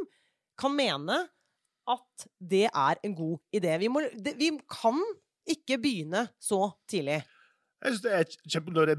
kan 0.58 0.72
mene 0.74 1.20
at 1.86 2.26
det 2.40 2.66
er 2.66 3.00
en 3.06 3.14
god 3.14 3.38
idé. 3.54 3.76
Vi, 3.78 3.90
må, 3.92 4.02
det, 4.16 4.34
vi 4.40 4.50
kan 4.70 4.98
ikke 5.46 5.78
begynne 5.82 6.26
så 6.42 6.72
tidlig. 6.90 7.20
Jeg 7.82 7.92
synes 7.92 8.02
det 8.06 8.14
er 8.16 8.32
kjempe 8.50 8.74
når 8.74 8.90
det, 8.90 8.96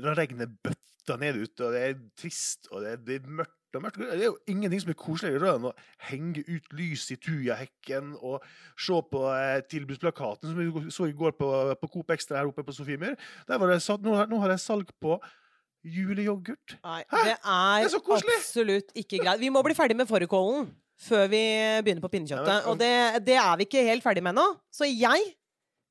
når 0.00 0.20
regnet 0.22 0.54
bøtter 0.64 1.18
ned 1.20 1.42
ute, 1.42 1.66
og 1.66 1.74
det 1.74 1.82
er 1.82 1.98
trist, 2.16 2.70
og 2.70 2.86
det 2.86 2.96
blir 3.04 3.26
mørkt 3.40 3.58
det 3.72 4.08
er 4.18 4.26
jo 4.26 4.36
ingenting 4.50 4.82
som 4.82 4.92
er 4.92 4.98
koseligere 5.00 5.54
enn 5.56 5.68
å 5.70 5.74
henge 6.08 6.44
ut 6.48 6.74
lys 6.76 7.06
i 7.14 7.18
tujahekken 7.20 8.14
og 8.20 8.44
se 8.76 8.98
på 9.12 9.22
eh, 9.32 9.62
tilbudsplakaten 9.72 10.52
som 10.52 10.58
vi 10.60 10.92
så 10.92 11.08
i 11.08 11.16
går 11.16 11.36
på, 11.38 11.48
på 11.80 11.92
Coop 11.94 12.12
Extra 12.12 12.40
her 12.40 12.50
oppe 12.50 12.64
på 12.66 12.74
Sofiemyr. 12.76 13.16
Nå, 13.48 14.18
nå 14.28 14.42
har 14.44 14.54
jeg 14.54 14.64
salg 14.64 14.92
på 15.00 15.16
juleyoghurt. 15.82 16.76
Nei, 16.84 17.02
det 17.10 17.20
er, 17.22 17.32
det 17.32 17.90
er 17.90 17.98
absolutt 17.98 18.92
ikke 18.94 19.22
greit. 19.22 19.42
Vi 19.42 19.50
må 19.52 19.64
bli 19.66 19.76
ferdig 19.76 19.98
med 19.98 20.10
fårikålen 20.10 20.70
før 21.02 21.30
vi 21.32 21.44
begynner 21.82 22.04
på 22.04 22.10
pinnekjøttet. 22.12 22.68
Og 22.70 22.78
det, 22.78 22.92
det, 23.26 23.38
er 23.40 23.54
vi 23.58 23.66
ikke 23.66 23.86
helt 23.88 24.04
ferdig 24.04 24.22
med 24.22 24.36
ennå. 24.36 24.52
Så 24.74 24.86
jeg 24.88 25.32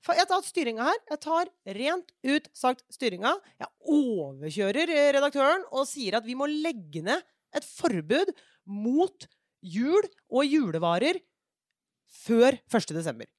jeg 0.02 0.26
tar 0.26 0.41
styringa 0.41 0.86
her. 0.88 1.02
Jeg 1.12 1.20
tar 1.22 1.50
rent 1.78 2.08
ut 2.26 2.48
sagt 2.58 2.82
styringa. 2.94 3.36
Jeg 3.62 3.70
overkjører 3.94 4.94
redaktøren 5.13 5.67
og 5.70 5.86
sier 5.89 6.17
at 6.17 6.26
vi 6.26 6.34
må 6.38 6.48
legge 6.50 7.04
ned 7.06 7.22
et 7.56 7.68
forbud 7.68 8.34
mot 8.66 9.28
jul 9.62 10.08
og 10.30 10.48
julevarer 10.48 11.22
før 12.12 12.58
1. 12.68 12.96
desember. 12.96 13.30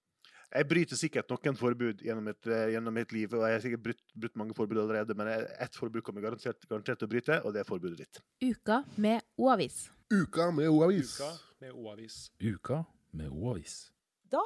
Jeg 0.52 0.68
bryter 0.68 0.98
sikkert 1.00 1.30
noen 1.32 1.56
forbud 1.56 2.02
gjennom 2.04 2.26
et, 2.28 2.46
eh, 2.46 2.72
gjennom 2.74 2.92
mitt 2.92 3.12
liv, 3.12 3.32
og 3.32 3.46
jeg 3.48 3.56
har 3.56 3.62
sikkert 3.64 3.82
brutt, 3.86 4.02
brutt 4.14 4.34
mange 4.36 4.54
forbud 4.54 4.82
allerede, 4.82 5.16
men 5.16 5.30
ett 5.32 5.78
forbud 5.78 6.04
kommer 6.04 6.20
garantert, 6.20 6.60
garantert 6.68 6.98
til 7.00 7.08
å 7.08 7.10
bryte, 7.10 7.38
og 7.46 7.54
det 7.54 7.62
er 7.62 7.68
forbudet 7.68 8.02
ditt. 8.02 8.20
Uka 8.44 8.84
med 8.98 9.22
O-avis. 9.38 9.88
Uka 10.12 10.50
med 10.52 10.68
O-avis. 10.68 11.14
Uka 11.16 11.30
med 11.62 11.72
O-avis. 11.72 12.18
Uka 12.42 12.84
med 13.14 13.30
O-avis. 13.32 13.90
Da 14.28 14.42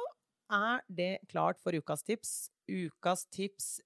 er 0.49 0.81
det 0.87 1.27
klart 1.27 1.59
for 1.59 1.75
ukas 1.75 2.03
tips. 2.03 2.49
Ukas 2.69 3.25
tips 3.29 3.81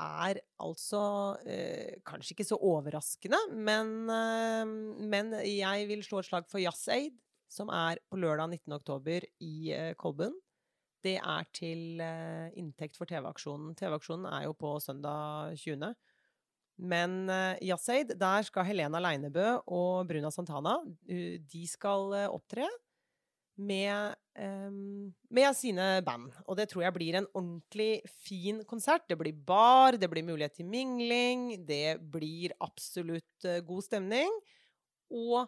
er 0.00 0.40
altså 0.62 1.02
eh, 1.44 1.98
kanskje 2.06 2.34
ikke 2.34 2.46
så 2.48 2.58
overraskende, 2.58 3.40
men, 3.52 3.92
eh, 4.10 4.74
men, 5.12 5.34
jeg 5.46 5.88
vil 5.90 6.04
slå 6.06 6.20
et 6.20 6.30
slag 6.30 6.48
for 6.50 6.62
JazzAid, 6.62 7.16
som 7.50 7.70
er 7.74 8.00
på 8.10 8.20
lørdag 8.20 8.52
19. 8.52 8.76
oktober 8.78 9.26
i 9.42 9.72
eh, 9.74 9.94
Kolbund. 9.98 10.36
Det 11.04 11.16
er 11.16 11.48
til 11.56 12.00
eh, 12.04 12.52
inntekt 12.60 12.98
for 12.98 13.08
TV-aksjonen. 13.08 13.74
TV-aksjonen 13.78 14.28
er 14.30 14.46
jo 14.46 14.54
på 14.58 14.74
søndag 14.84 15.56
20. 15.58 15.94
Men 16.90 17.16
eh, 17.32 17.56
JazzAid, 17.70 18.14
der 18.20 18.46
skal 18.46 18.68
Helena 18.68 19.00
Leinebø 19.02 19.48
og 19.66 20.06
Bruna 20.08 20.30
Santana 20.32 20.78
de 21.08 21.64
skal 21.68 22.14
opptre 22.28 22.68
med, 23.60 24.16
um, 24.40 25.12
med, 25.30 25.50
sine 25.56 25.86
band. 26.06 26.32
Og 26.46 26.56
det 26.58 26.68
tror 26.70 26.86
jeg 26.86 26.96
blir 26.96 27.18
en 27.18 27.28
ordentlig 27.34 28.00
fin 28.08 28.62
konsert. 28.68 29.06
Det 29.08 29.18
blir 29.20 29.36
bar, 29.46 29.98
det 30.00 30.10
blir 30.10 30.26
mulighet 30.26 30.58
til 30.60 30.68
mingling, 30.70 31.66
det 31.68 32.00
blir 32.12 32.54
absolutt 32.60 33.48
uh, 33.48 33.60
god 33.66 33.86
stemning. 33.86 34.32
Og 35.10 35.44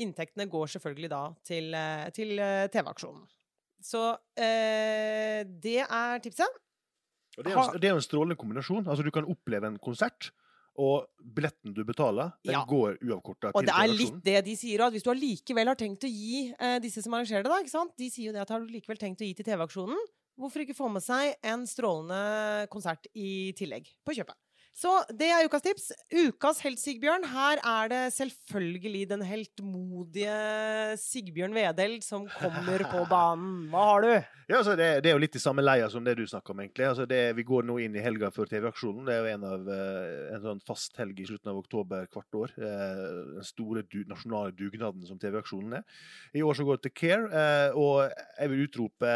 inntektene 0.00 0.48
går 0.48 0.72
selvfølgelig 0.74 1.12
da 1.12 1.22
til, 1.44 1.74
uh, 1.76 2.08
til 2.16 2.34
uh, 2.40 2.66
TV-aksjonen. 2.72 3.28
Så 3.80 4.02
det 4.36 5.78
er 5.80 6.18
tipset. 6.20 6.56
Og 7.38 7.46
det 7.46 7.54
er, 7.54 7.60
en, 7.62 7.78
det 7.80 7.88
er 7.88 7.94
en 7.96 8.04
strålende 8.04 8.36
kombinasjon. 8.36 8.84
Altså, 8.84 9.00
du 9.00 9.08
kan 9.14 9.24
oppleve 9.24 9.70
en 9.70 9.78
konsert 9.80 10.28
og 10.80 11.08
billetten 11.36 11.74
du 11.76 11.82
betaler, 11.84 12.32
den 12.46 12.56
ja. 12.56 12.62
går 12.68 12.96
uavkorta 13.04 13.50
til 13.50 13.58
Og 13.60 13.66
det 13.68 13.74
er 13.76 13.92
litt 13.92 14.20
det 14.24 14.38
de 14.46 14.56
sier 14.58 14.84
òg. 14.84 14.94
Hvis 14.94 15.04
du 15.04 15.10
allikevel 15.12 15.70
har 15.72 15.78
tenkt 15.78 16.06
å 16.06 16.10
gi 16.10 16.46
eh, 16.52 16.78
disse 16.82 17.04
som 17.04 17.16
arrangerer 17.16 17.44
det, 17.44 17.52
da, 17.52 17.60
ikke 17.60 17.74
sant? 17.74 17.92
de 18.00 18.08
sier 18.12 18.30
jo 18.30 18.36
det 18.36 18.44
at 18.44 18.52
har 18.54 18.64
du 18.64 18.72
likevel 18.72 19.00
tenkt 19.00 19.20
å 19.20 19.28
gi 19.28 19.34
til 19.36 19.46
TV-aksjonen, 19.50 20.00
hvorfor 20.40 20.64
ikke 20.64 20.78
få 20.78 20.88
med 20.92 21.04
seg 21.04 21.34
en 21.44 21.66
strålende 21.68 22.70
konsert 22.72 23.10
i 23.12 23.52
tillegg 23.58 23.92
på 24.06 24.16
kjøpet? 24.16 24.38
Så 24.76 24.92
det 25.12 25.28
er 25.34 25.44
ukas 25.44 25.64
tips. 25.64 25.88
Ukas 26.14 26.60
helt, 26.64 26.80
Sigbjørn. 26.80 27.24
Her 27.28 27.60
er 27.66 27.90
det 27.90 28.00
selvfølgelig 28.14 29.02
den 29.10 29.24
heltmodige 29.26 30.36
Sigbjørn 31.00 31.56
Vedel 31.56 31.98
som 32.06 32.28
kommer 32.38 32.84
på 32.88 33.02
banen. 33.10 33.66
Hva 33.72 33.86
har 33.90 34.06
du? 34.06 34.12
Ja, 34.50 34.60
altså 34.60 34.76
det, 34.78 34.88
det, 35.04 35.10
er 35.10 35.18
jo 35.18 35.22
litt 35.22 35.36
i 35.36 35.42
samme 35.42 35.64
leia 35.64 35.90
som 35.92 36.06
det 36.06 36.16
du 36.18 36.24
snakker 36.26 36.54
om, 36.54 36.62
egentlig. 36.62 36.86
Altså 36.88 37.04
det, 37.10 37.20
vi 37.38 37.46
går 37.46 37.66
nå 37.68 37.80
inn 37.84 37.98
i 37.98 38.04
helga 38.04 38.30
før 38.34 38.48
TV-aksjonen. 38.50 39.04
Det 39.06 39.16
er 39.16 39.20
jo 39.20 39.34
en, 39.34 39.48
av, 39.50 39.68
eh, 39.74 40.22
en 40.36 40.46
sånn 40.46 40.64
fast 40.70 40.96
helg 41.02 41.20
i 41.20 41.28
slutten 41.28 41.52
av 41.52 41.60
oktober 41.60 42.08
hvert 42.14 42.40
år. 42.40 42.56
Eh, 42.62 43.04
den 43.36 43.50
store 43.50 43.84
du, 43.90 44.00
nasjonale 44.08 44.54
dugnaden 44.56 45.04
som 45.06 45.20
TV-aksjonen 45.20 45.80
er. 45.80 46.00
I 46.34 46.46
år 46.46 46.58
så 46.58 46.66
går 46.66 46.80
det 46.80 46.88
til 46.88 46.96
Care, 47.02 47.28
eh, 47.42 47.78
og 47.78 48.06
jeg 48.06 48.54
vil 48.54 48.66
utrope 48.66 49.14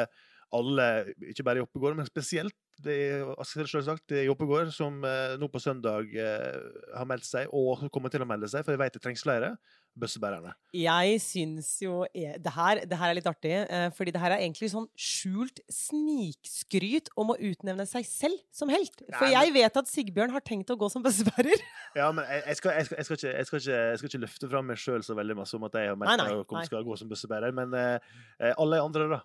alle, 0.54 0.88
ikke 1.32 1.46
bare 1.46 1.62
i 1.62 1.64
Oppegård, 1.64 1.96
men 1.98 2.06
spesielt 2.06 2.54
det 2.82 2.94
er 3.22 3.66
selvsagt 3.70 4.08
det 4.10 4.24
er 4.24 4.32
Oppegård 4.32 4.72
som 4.74 4.98
eh, 5.06 5.36
nå 5.38 5.48
på 5.52 5.60
søndag 5.62 6.10
eh, 6.18 6.58
har 6.96 7.06
meldt 7.08 7.26
seg, 7.28 7.48
og 7.54 7.86
kommer 7.94 8.12
til 8.12 8.24
å 8.24 8.28
melde 8.28 8.50
seg, 8.50 8.64
for 8.66 8.74
jeg 8.74 8.82
vet 8.82 8.96
det 8.96 9.02
trengs 9.04 9.24
flere. 9.24 9.54
bøssebærerne. 9.94 10.50
Jeg 10.74 11.20
syns 11.22 11.68
jo 11.84 12.00
e- 12.10 12.34
det 12.42 12.52
her, 12.56 12.80
det 12.82 12.96
her 12.98 13.12
er 13.12 13.14
litt 13.14 13.28
artig, 13.30 13.52
eh, 13.62 13.90
fordi 13.94 14.10
det 14.10 14.22
her 14.24 14.34
er 14.34 14.42
egentlig 14.42 14.72
sånn 14.72 14.88
skjult 14.98 15.60
snikskryt 15.70 17.12
om 17.14 17.30
å 17.30 17.36
utnevne 17.38 17.86
seg 17.86 18.02
selv 18.08 18.40
som 18.50 18.72
helt. 18.74 19.04
For 19.14 19.30
jeg 19.30 19.54
vet 19.54 19.78
at 19.78 19.90
Sigbjørn 19.92 20.34
har 20.34 20.42
tenkt 20.42 20.72
å 20.74 20.78
gå 20.80 20.90
som 20.90 21.04
bøssebærer. 21.04 21.62
Ja, 21.94 22.08
men 22.10 22.26
jeg, 22.26 22.56
skal, 22.58 22.72
jeg, 22.74 22.88
skal, 22.88 22.98
jeg, 22.98 23.06
skal, 23.06 23.18
ikke, 23.20 23.30
jeg, 23.30 23.46
skal, 23.46 23.60
ikke, 23.62 24.08
ikke 24.08 24.22
løfte 24.24 24.48
fram 24.50 24.66
meg 24.66 24.80
sjøl 24.82 25.04
så 25.06 25.14
veldig 25.14 25.36
masse 25.38 25.54
om 25.54 25.62
at 25.68 25.76
jeg 25.78 25.92
har 25.92 25.98
meldt 26.00 26.24
meg 26.26 26.56
nei. 26.58 26.64
skal 26.66 26.82
gå 26.88 26.96
som 26.98 27.12
bøssebærer, 27.12 27.54
men 27.54 27.76
eh, 27.78 28.08
eh, 28.40 28.50
alle 28.58 28.80
andre, 28.82 29.06
da. 29.12 29.20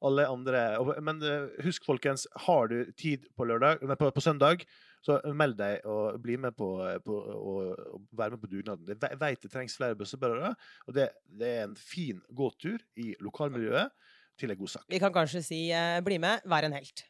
Alle 0.00 0.24
andre. 0.28 0.62
Men 1.04 1.20
eh, 1.26 1.50
husk, 1.64 1.84
folkens, 1.84 2.26
har 2.46 2.70
du 2.72 2.92
tid 2.96 3.26
på, 3.36 3.44
lørdag, 3.44 3.82
på, 4.00 4.10
på 4.16 4.24
søndag, 4.24 4.64
så 5.04 5.18
meld 5.36 5.58
deg 5.58 5.84
og 5.88 6.18
bli 6.24 6.36
med 6.40 6.56
på, 6.56 6.70
på 7.04 7.18
og, 7.36 8.00
være 8.16 8.36
med 8.36 8.42
på 8.42 8.50
dugnaden. 8.52 8.88
Jeg 8.88 9.20
vet 9.20 9.44
det 9.44 9.52
trengs 9.52 9.76
flere 9.76 9.96
bøssebærere, 9.96 10.54
og 10.86 10.96
det, 10.96 11.10
det 11.40 11.52
er 11.58 11.68
en 11.68 11.76
fin 11.76 12.20
gåtur 12.36 12.80
i 13.00 13.12
lokalmiljøet 13.20 13.92
til 14.40 14.52
en 14.52 14.60
god 14.60 14.74
sak. 14.78 14.88
Vi 14.88 15.00
kan 15.02 15.12
kanskje 15.14 15.44
si 15.44 15.62
eh, 15.72 16.00
bli 16.04 16.20
med, 16.22 16.44
vær 16.48 16.68
en 16.68 16.76
helt. 16.76 17.04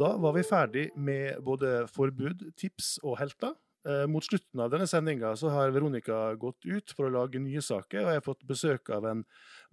Da 0.00 0.08
var 0.18 0.32
vi 0.34 0.42
ferdig 0.42 0.86
med 0.96 1.36
både 1.44 1.84
forbud, 1.86 2.40
tips 2.58 2.96
og 3.04 3.18
helter. 3.20 3.52
Eh, 3.82 4.04
mot 4.06 4.22
slutten 4.22 4.60
av 4.62 4.70
denne 4.70 4.86
sendinga 4.86 5.32
har 5.50 5.72
Veronica 5.74 6.34
gått 6.38 6.64
ut 6.64 6.92
for 6.94 7.08
å 7.08 7.14
lage 7.16 7.40
nye 7.42 7.58
saker, 7.58 8.04
og 8.04 8.12
jeg 8.12 8.20
har 8.20 8.24
fått 8.24 8.44
besøk 8.46 8.92
av 8.94 9.08
en 9.10 9.24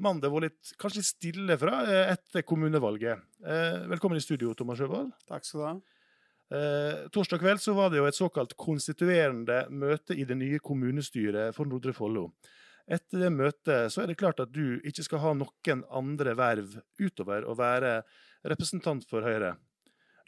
mann 0.01 0.21
det 0.23 0.31
var 0.33 0.47
litt, 0.47 0.71
kanskje 0.81 1.03
litt 1.03 1.09
stille 1.11 1.57
fra 1.61 1.83
eh, 1.85 2.15
etter 2.15 2.41
kommunevalget. 2.41 3.21
Eh, 3.45 3.85
velkommen 3.91 4.17
i 4.17 4.25
studio, 4.25 4.55
Thomas 4.57 4.81
Sjøvold. 4.81 5.13
Takk 5.29 5.45
skal 5.45 5.61
du 5.61 5.67
ha. 5.67 5.75
Eh, 6.49 7.03
torsdag 7.13 7.43
kveld 7.43 7.61
så 7.61 7.75
var 7.77 7.93
det 7.93 8.01
jo 8.01 8.07
et 8.09 8.17
såkalt 8.17 8.57
konstituerende 8.57 9.67
møte 9.69 10.17
i 10.17 10.25
det 10.25 10.39
nye 10.39 10.57
kommunestyret 10.57 11.53
for 11.53 11.69
Nordre 11.69 11.93
Follo. 11.93 12.31
Etter 12.89 13.27
det 13.27 13.29
møtet 13.29 13.93
så 13.93 14.01
er 14.01 14.09
det 14.09 14.17
klart 14.17 14.41
at 14.41 14.49
du 14.49 14.79
ikke 14.81 15.05
skal 15.05 15.21
ha 15.21 15.35
noen 15.37 15.85
andre 15.93 16.33
verv 16.33 16.79
utover 16.97 17.45
å 17.45 17.53
være 17.53 17.99
representant 18.49 19.05
for 19.05 19.21
Høyre. 19.21 19.53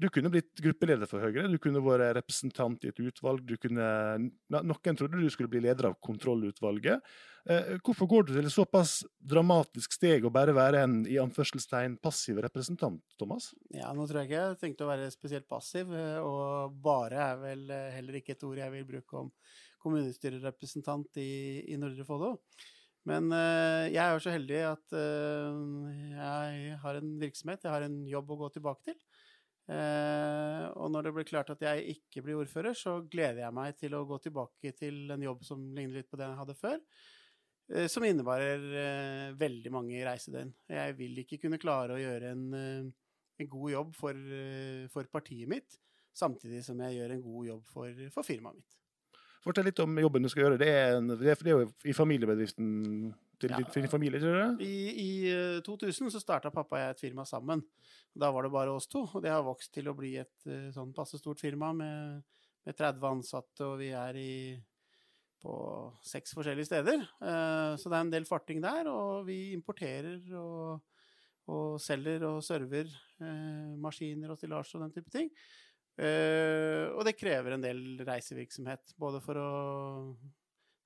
Du 0.02 0.08
kunne 0.10 0.32
blitt 0.34 0.58
gruppeleder 0.64 1.10
for 1.10 1.22
Høyre, 1.22 1.46
du 1.52 1.60
kunne 1.62 1.82
vært 1.86 2.16
representant 2.18 2.82
i 2.86 2.90
et 2.90 3.02
utvalg. 3.04 3.44
Du 3.46 3.54
kunne, 3.62 3.86
noen 4.50 4.98
trodde 4.98 5.20
du 5.20 5.28
skulle 5.34 5.52
bli 5.52 5.62
leder 5.62 5.92
av 5.92 6.00
kontrollutvalget. 6.02 7.06
Eh, 7.50 7.76
hvorfor 7.86 8.10
går 8.10 8.26
du 8.26 8.34
til 8.34 8.46
et 8.46 8.54
såpass 8.54 9.00
dramatisk 9.18 9.94
steg 9.98 10.26
å 10.26 10.34
bare 10.34 10.56
være 10.58 10.84
en 10.86 11.00
i 11.10 11.20
anførselstegn 11.22 12.00
passiv 12.02 12.42
representant, 12.42 13.02
Thomas? 13.22 13.52
Ja, 13.74 13.94
nå 13.98 14.06
tror 14.10 14.22
jeg 14.22 14.32
ikke 14.32 14.42
jeg 14.42 14.60
tenkte 14.62 14.86
å 14.86 14.92
være 14.92 15.14
spesielt 15.14 15.50
passiv, 15.50 15.94
eh, 15.94 16.18
og 16.22 16.78
bare 16.82 17.22
er 17.30 17.42
vel 17.42 17.66
eh, 17.70 17.90
heller 18.00 18.22
ikke 18.22 18.38
et 18.38 18.46
ord 18.50 18.62
jeg 18.62 18.76
vil 18.78 18.90
bruke 18.96 19.26
om 19.26 19.34
kommunestyrerepresentant 19.82 21.22
i, 21.22 21.32
i 21.74 21.82
Nordre 21.82 22.06
Follo. 22.06 22.36
Men 23.10 23.32
øh, 23.34 23.88
jeg 23.90 24.02
er 24.02 24.12
jo 24.14 24.22
så 24.22 24.34
heldig 24.36 24.60
at 24.70 24.94
øh, 24.94 25.88
jeg 26.14 26.76
har 26.84 27.00
en 27.00 27.16
virksomhet, 27.22 27.64
jeg 27.64 27.74
har 27.74 27.86
en 27.88 28.04
jobb 28.10 28.30
å 28.30 28.38
gå 28.44 28.52
tilbake 28.58 28.92
til. 28.92 29.00
Eh, 29.72 30.66
og 30.76 30.90
når 30.92 31.06
det 31.08 31.14
blir 31.16 31.28
klart 31.30 31.52
at 31.54 31.62
jeg 31.64 31.94
ikke 31.94 32.24
blir 32.26 32.40
ordfører, 32.42 32.76
så 32.76 32.98
gleder 33.08 33.46
jeg 33.46 33.56
meg 33.56 33.78
til 33.80 33.94
å 33.96 34.04
gå 34.10 34.18
tilbake 34.26 34.74
til 34.76 35.14
en 35.16 35.24
jobb 35.24 35.46
som 35.48 35.62
ligner 35.78 36.02
litt 36.02 36.10
på 36.12 36.20
den 36.20 36.34
jeg 36.34 36.42
hadde 36.42 36.58
før. 36.60 36.82
eh, 37.72 37.88
Som 37.92 38.04
innebærer 38.08 38.66
eh, 38.82 39.30
veldig 39.40 39.72
mange 39.72 40.02
reisedøgn. 40.08 40.52
Jeg 40.76 40.98
vil 41.00 41.24
ikke 41.24 41.40
kunne 41.46 41.62
klare 41.62 41.96
å 41.96 42.02
gjøre 42.02 42.34
en, 42.36 42.44
en 43.40 43.52
god 43.56 43.72
jobb 43.78 43.96
for, 43.96 44.20
for 44.92 45.08
partiet 45.14 45.48
mitt, 45.52 45.80
samtidig 46.18 46.66
som 46.68 46.82
jeg 46.84 47.00
gjør 47.00 47.16
en 47.16 47.26
god 47.30 47.50
jobb 47.54 47.66
for, 47.72 48.06
for 48.12 48.28
firmaet 48.28 48.60
mitt. 48.60 48.78
Fortell 49.42 49.66
litt 49.66 49.80
om 49.82 49.96
jobben 49.98 50.22
du 50.22 50.30
skal 50.30 50.44
gjøre. 50.50 50.58
Det 50.62 50.68
er, 50.70 50.98
en, 51.00 51.16
det 51.16 51.32
er, 51.32 51.40
det 51.40 51.50
er 51.50 51.64
jo 51.64 51.70
i 51.90 51.96
familiebedriften 51.98 53.14
til 53.42 53.52
Ja. 53.54 53.60
din 53.76 53.90
familie, 53.92 54.20
tror 54.22 54.58
du? 54.58 54.64
I, 54.64 54.76
i 55.02 55.10
eh, 55.32 55.62
2000 55.66 56.12
så 56.14 56.22
starta 56.22 56.52
pappa 56.54 56.78
og 56.78 56.82
jeg 56.84 56.96
et 56.96 57.04
firma 57.04 57.26
sammen. 57.28 57.64
Da 58.18 58.30
var 58.32 58.44
det 58.46 58.52
bare 58.54 58.74
oss 58.76 58.88
to, 58.92 59.06
og 59.08 59.22
det 59.24 59.32
har 59.32 59.44
vokst 59.44 59.72
til 59.74 59.88
å 59.92 59.96
bli 59.98 60.16
et 60.22 60.48
eh, 60.48 60.70
sånn 60.76 60.94
passe 60.94 61.18
stort 61.20 61.40
firma 61.42 61.72
med, 61.74 62.22
med 62.66 62.78
30 62.78 63.08
ansatte, 63.10 63.66
og 63.66 63.80
vi 63.82 63.90
er 63.96 64.16
i 64.20 64.34
på 65.42 65.54
seks 66.06 66.36
forskjellige 66.38 66.68
steder. 66.70 67.02
Eh, 67.02 67.76
Så 67.82 67.90
det 67.90 67.98
er 67.98 68.04
en 68.06 68.12
del 68.14 68.26
farting 68.30 68.62
der, 68.62 68.86
og 68.92 69.26
vi 69.26 69.54
importerer 69.56 70.20
og, 70.38 70.84
og 71.50 71.80
selger 71.82 72.22
og 72.30 72.44
server 72.46 72.86
eh, 72.86 73.72
maskiner 73.82 74.30
og 74.30 74.38
stillasje 74.38 74.78
og 74.78 74.84
den 74.86 74.94
type 75.00 75.10
ting. 75.10 75.32
Eh, 75.98 76.88
og 76.94 77.02
det 77.06 77.18
krever 77.18 77.56
en 77.58 77.62
del 77.66 77.82
reisevirksomhet, 78.06 78.94
både 79.02 79.20
for 79.26 79.38
å 79.42 79.50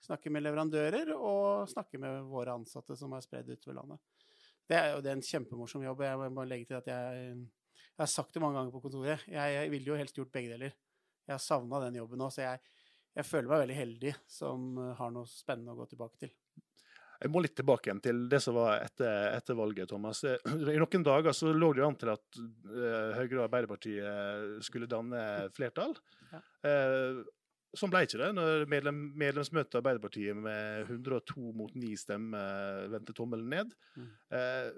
snakke 0.06 0.32
med 0.34 0.46
leverandører 0.46 1.12
og 1.15 1.68
snakke 1.72 2.00
med 2.02 2.26
våre 2.30 2.56
ansatte 2.56 2.98
som 3.00 3.13
er 3.15 3.26
spredd 3.26 3.52
utover 3.52 3.80
landet. 3.82 4.26
Det 4.65 4.78
er 4.80 4.94
jo 4.94 5.04
det 5.06 5.12
er 5.12 5.20
en 5.20 5.26
kjempemorsom 5.26 5.84
jobb. 5.86 6.02
Jeg 6.06 6.34
må 6.34 6.46
legge 6.48 6.70
til 6.72 6.80
at 6.80 6.89
jeg, 6.89 7.28
jeg 7.78 8.02
har 8.02 8.12
sagt 8.12 8.34
det 8.34 8.41
mange 8.41 8.58
ganger 8.58 8.74
på 8.74 8.82
kontoret. 8.88 9.26
Jeg, 9.30 9.58
jeg 9.60 9.74
ville 9.74 9.91
jo 9.91 10.00
helst 10.00 10.18
gjort 10.18 10.34
begge 10.34 10.56
deler. 10.56 10.74
Jeg 11.26 11.34
har 11.34 11.41
savna 11.41 11.82
den 11.86 12.00
jobben 12.00 12.22
nå, 12.22 12.30
så 12.34 12.44
jeg, 12.44 12.62
jeg 13.18 13.28
føler 13.28 13.52
meg 13.52 13.63
veldig 13.63 13.78
heldig 13.78 14.15
som 14.30 14.65
eh, 14.82 14.91
har 15.00 15.13
noe 15.13 15.30
spennende 15.30 15.74
å 15.74 15.80
gå 15.80 15.88
tilbake 15.94 16.26
til. 16.26 16.34
Jeg 17.15 17.32
må 17.32 17.39
litt 17.41 17.56
tilbake 17.56 17.88
igjen 17.88 18.02
til 18.04 18.26
det 18.30 18.41
som 18.44 18.58
var 18.58 18.82
etter, 18.84 19.30
etter 19.38 19.58
valget, 19.58 19.88
Thomas. 19.89 20.22
Eh, 20.28 20.52
I 20.76 20.78
noen 20.82 21.06
dager 21.08 21.34
så 21.34 21.54
lå 21.56 21.72
det 21.74 21.82
jo 21.82 21.88
an 21.88 21.98
til 22.02 22.12
at 22.13 22.41
eh, 22.41 23.15
Høyre 23.22 23.39
og 23.39 23.46
Arbeiderpartiet 23.48 24.65
skulle 24.68 24.89
danne 24.91 25.24
flertall. 25.56 25.96
Ja. 26.34 26.44
Eh, 27.76 27.80
sånn 27.80 27.92
ble 27.94 28.06
ikke 28.08 28.22
det, 28.22 28.32
når 28.38 28.66
medlem, 28.72 29.02
medlemsmøtet 29.20 29.80
Arbeiderpartiet 29.82 30.38
med 30.40 30.88
102 30.88 31.52
mot 31.58 31.76
9 31.76 31.92
stemmer 32.00 32.88
vendte 32.94 33.16
tommelen 33.18 33.52
ned. 33.52 33.76
Mm. 34.00 34.08
Eh, 34.40 34.72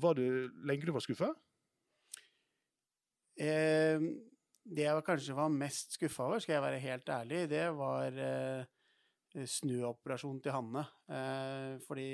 var 0.00 0.18
du 0.18 0.48
lenge 0.68 0.88
du 0.88 0.92
var 0.92 1.04
skuffa? 1.04 1.30
Eh, 3.38 4.08
det 4.68 4.84
jeg 4.84 5.06
kanskje 5.06 5.36
var 5.36 5.52
mest 5.52 5.96
skuffa 5.96 6.26
over, 6.26 6.42
skal 6.42 6.58
jeg 6.58 6.66
være 6.66 6.82
helt 6.82 7.08
ærlig, 7.14 7.44
det 7.48 7.64
var 7.76 8.18
eh, 8.24 8.66
snuoperasjonen 9.48 10.42
til 10.44 10.54
Hanne. 10.56 10.84
Eh, 11.08 11.78
fordi 11.86 12.10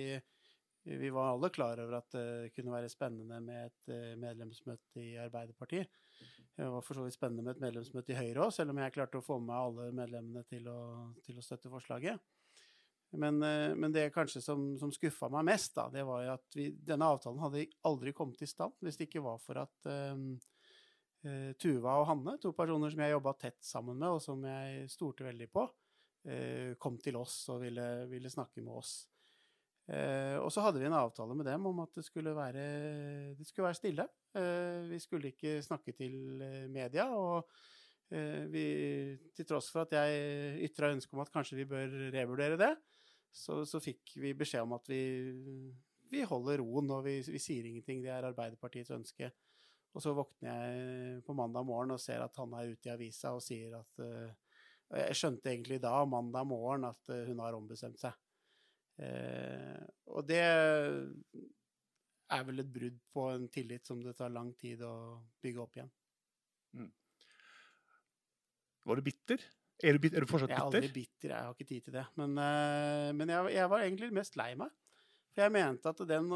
vi 0.84 1.10
var 1.14 1.32
alle 1.32 1.48
klar 1.50 1.80
over 1.80 1.98
at 1.98 2.10
det 2.12 2.52
kunne 2.54 2.74
være 2.74 2.92
spennende 2.92 3.40
med 3.40 3.70
et 3.70 3.92
eh, 3.94 4.16
medlemsmøte 4.20 5.00
i 5.00 5.14
Arbeiderpartiet. 5.22 5.88
Det 6.54 6.68
var 6.70 6.84
for 6.86 6.94
så 6.94 7.02
vidt 7.02 7.16
spennende 7.16 7.42
med 7.42 7.56
et 7.56 7.64
medlemsmøte 7.64 8.14
i 8.14 8.18
Høyre 8.18 8.46
òg, 8.46 8.52
selv 8.54 8.70
om 8.70 8.78
jeg 8.78 8.94
klarte 8.94 9.18
å 9.18 9.24
få 9.26 9.40
med 9.42 9.56
alle 9.56 9.88
medlemmene 9.96 10.44
til 10.46 10.68
å, 10.70 10.78
til 11.26 11.40
å 11.40 11.42
støtte 11.42 11.72
forslaget. 11.72 12.22
Men, 13.18 13.42
eh, 13.42 13.74
men 13.78 13.94
det 13.94 14.08
kanskje 14.14 14.42
som, 14.42 14.66
som 14.78 14.92
skuffa 14.94 15.28
meg 15.34 15.48
mest, 15.50 15.74
da, 15.76 15.88
det 15.90 16.04
var 16.06 16.26
at 16.36 16.58
vi, 16.58 16.68
denne 16.86 17.10
avtalen 17.10 17.42
hadde 17.42 17.66
aldri 17.86 18.14
kommet 18.14 18.42
i 18.42 18.50
stand 18.50 18.74
hvis 18.82 18.98
det 18.98 19.08
ikke 19.08 19.22
var 19.24 19.40
for 19.42 19.60
at 19.62 19.90
eh, 19.90 20.14
Tuva 21.58 21.98
og 22.02 22.08
Hanne, 22.10 22.36
to 22.42 22.52
personer 22.56 22.92
som 22.92 23.00
jeg 23.00 23.14
jobba 23.14 23.32
tett 23.40 23.62
sammen 23.64 23.96
med, 23.96 24.12
og 24.12 24.22
som 24.22 24.42
jeg 24.44 24.90
stolte 24.92 25.24
veldig 25.24 25.46
på, 25.48 25.62
uh, 26.28 26.74
kom 26.76 26.98
til 27.00 27.16
oss 27.16 27.38
og 27.54 27.62
ville, 27.64 27.86
ville 28.10 28.32
snakke 28.32 28.60
med 28.60 28.74
oss. 28.76 28.92
Eh, 29.84 30.38
og 30.40 30.48
så 30.52 30.62
hadde 30.64 30.80
vi 30.80 30.88
en 30.88 30.96
avtale 30.96 31.36
med 31.36 31.44
dem 31.48 31.66
om 31.68 31.82
at 31.84 31.92
det 31.98 32.06
skulle 32.06 32.32
være, 32.36 32.64
det 33.36 33.46
skulle 33.48 33.68
være 33.68 33.80
stille. 33.80 34.08
Eh, 34.36 34.88
vi 34.88 35.00
skulle 35.02 35.32
ikke 35.34 35.58
snakke 35.64 35.92
til 35.96 36.42
eh, 36.42 36.64
media. 36.72 37.08
Og 37.12 37.50
eh, 38.10 38.44
vi, 38.52 38.66
til 39.36 39.48
tross 39.48 39.68
for 39.74 39.84
at 39.84 39.96
jeg 39.98 40.68
ytra 40.70 40.92
ønske 40.94 41.16
om 41.16 41.24
at 41.24 41.32
kanskje 41.34 41.60
vi 41.60 41.68
bør 41.68 41.98
revurdere 42.14 42.60
det, 42.60 42.72
så, 43.34 43.64
så 43.66 43.80
fikk 43.82 44.14
vi 44.22 44.32
beskjed 44.38 44.62
om 44.62 44.76
at 44.76 44.88
vi, 44.88 45.02
vi 46.12 46.22
holder 46.28 46.62
roen 46.62 46.92
og 46.94 47.04
vi, 47.08 47.18
vi 47.26 47.42
sier 47.42 47.66
ingenting. 47.66 48.04
Det 48.04 48.12
er 48.14 48.30
Arbeiderpartiets 48.30 48.94
ønske. 48.94 49.32
Og 49.94 50.02
så 50.02 50.14
våkner 50.14 50.50
jeg 50.50 51.22
på 51.26 51.36
mandag 51.38 51.66
morgen 51.66 51.94
og 51.94 52.02
ser 52.02 52.22
at 52.24 52.34
han 52.40 52.54
er 52.58 52.72
ute 52.72 52.90
i 52.90 52.94
avisa 52.94 53.34
og 53.34 53.42
sier 53.44 53.76
at 53.78 54.02
eh, 54.02 54.32
Jeg 54.94 55.18
skjønte 55.18 55.50
egentlig 55.50 55.80
da, 55.82 55.96
mandag 56.06 56.46
morgen, 56.46 56.88
at 56.90 57.14
eh, 57.14 57.26
hun 57.28 57.42
har 57.42 57.56
ombestemt 57.56 58.00
seg. 58.02 58.14
Eh, 59.02 59.80
og 60.14 60.26
det 60.28 60.40
er 62.34 62.44
vel 62.46 62.62
et 62.62 62.70
brudd 62.72 62.98
på 63.14 63.24
en 63.32 63.48
tillit 63.52 63.86
som 63.86 64.00
det 64.04 64.14
tar 64.18 64.30
lang 64.32 64.52
tid 64.60 64.82
å 64.86 64.94
bygge 65.42 65.62
opp 65.64 65.76
igjen. 65.78 65.90
Var 68.84 68.96
du 69.00 69.02
bitter? 69.06 69.40
Er 69.84 69.96
du, 69.96 69.98
bit- 70.04 70.14
er 70.14 70.20
du 70.24 70.28
fortsatt 70.30 70.50
Jeg 70.52 70.58
er 70.58 70.64
aldri 70.68 70.88
bitter, 70.94 71.32
jeg 71.32 71.42
har 71.48 71.54
ikke 71.56 71.66
tid 71.68 71.84
til 71.88 71.94
det. 71.96 72.04
Men, 72.20 72.34
eh, 72.38 73.10
men 73.16 73.32
jeg, 73.32 73.54
jeg 73.56 73.70
var 73.72 73.84
egentlig 73.84 74.10
mest 74.14 74.36
lei 74.38 74.50
meg. 74.60 74.70
For 75.34 75.42
jeg 75.42 75.54
mente 75.56 75.90
at 75.90 76.02
den, 76.06 76.28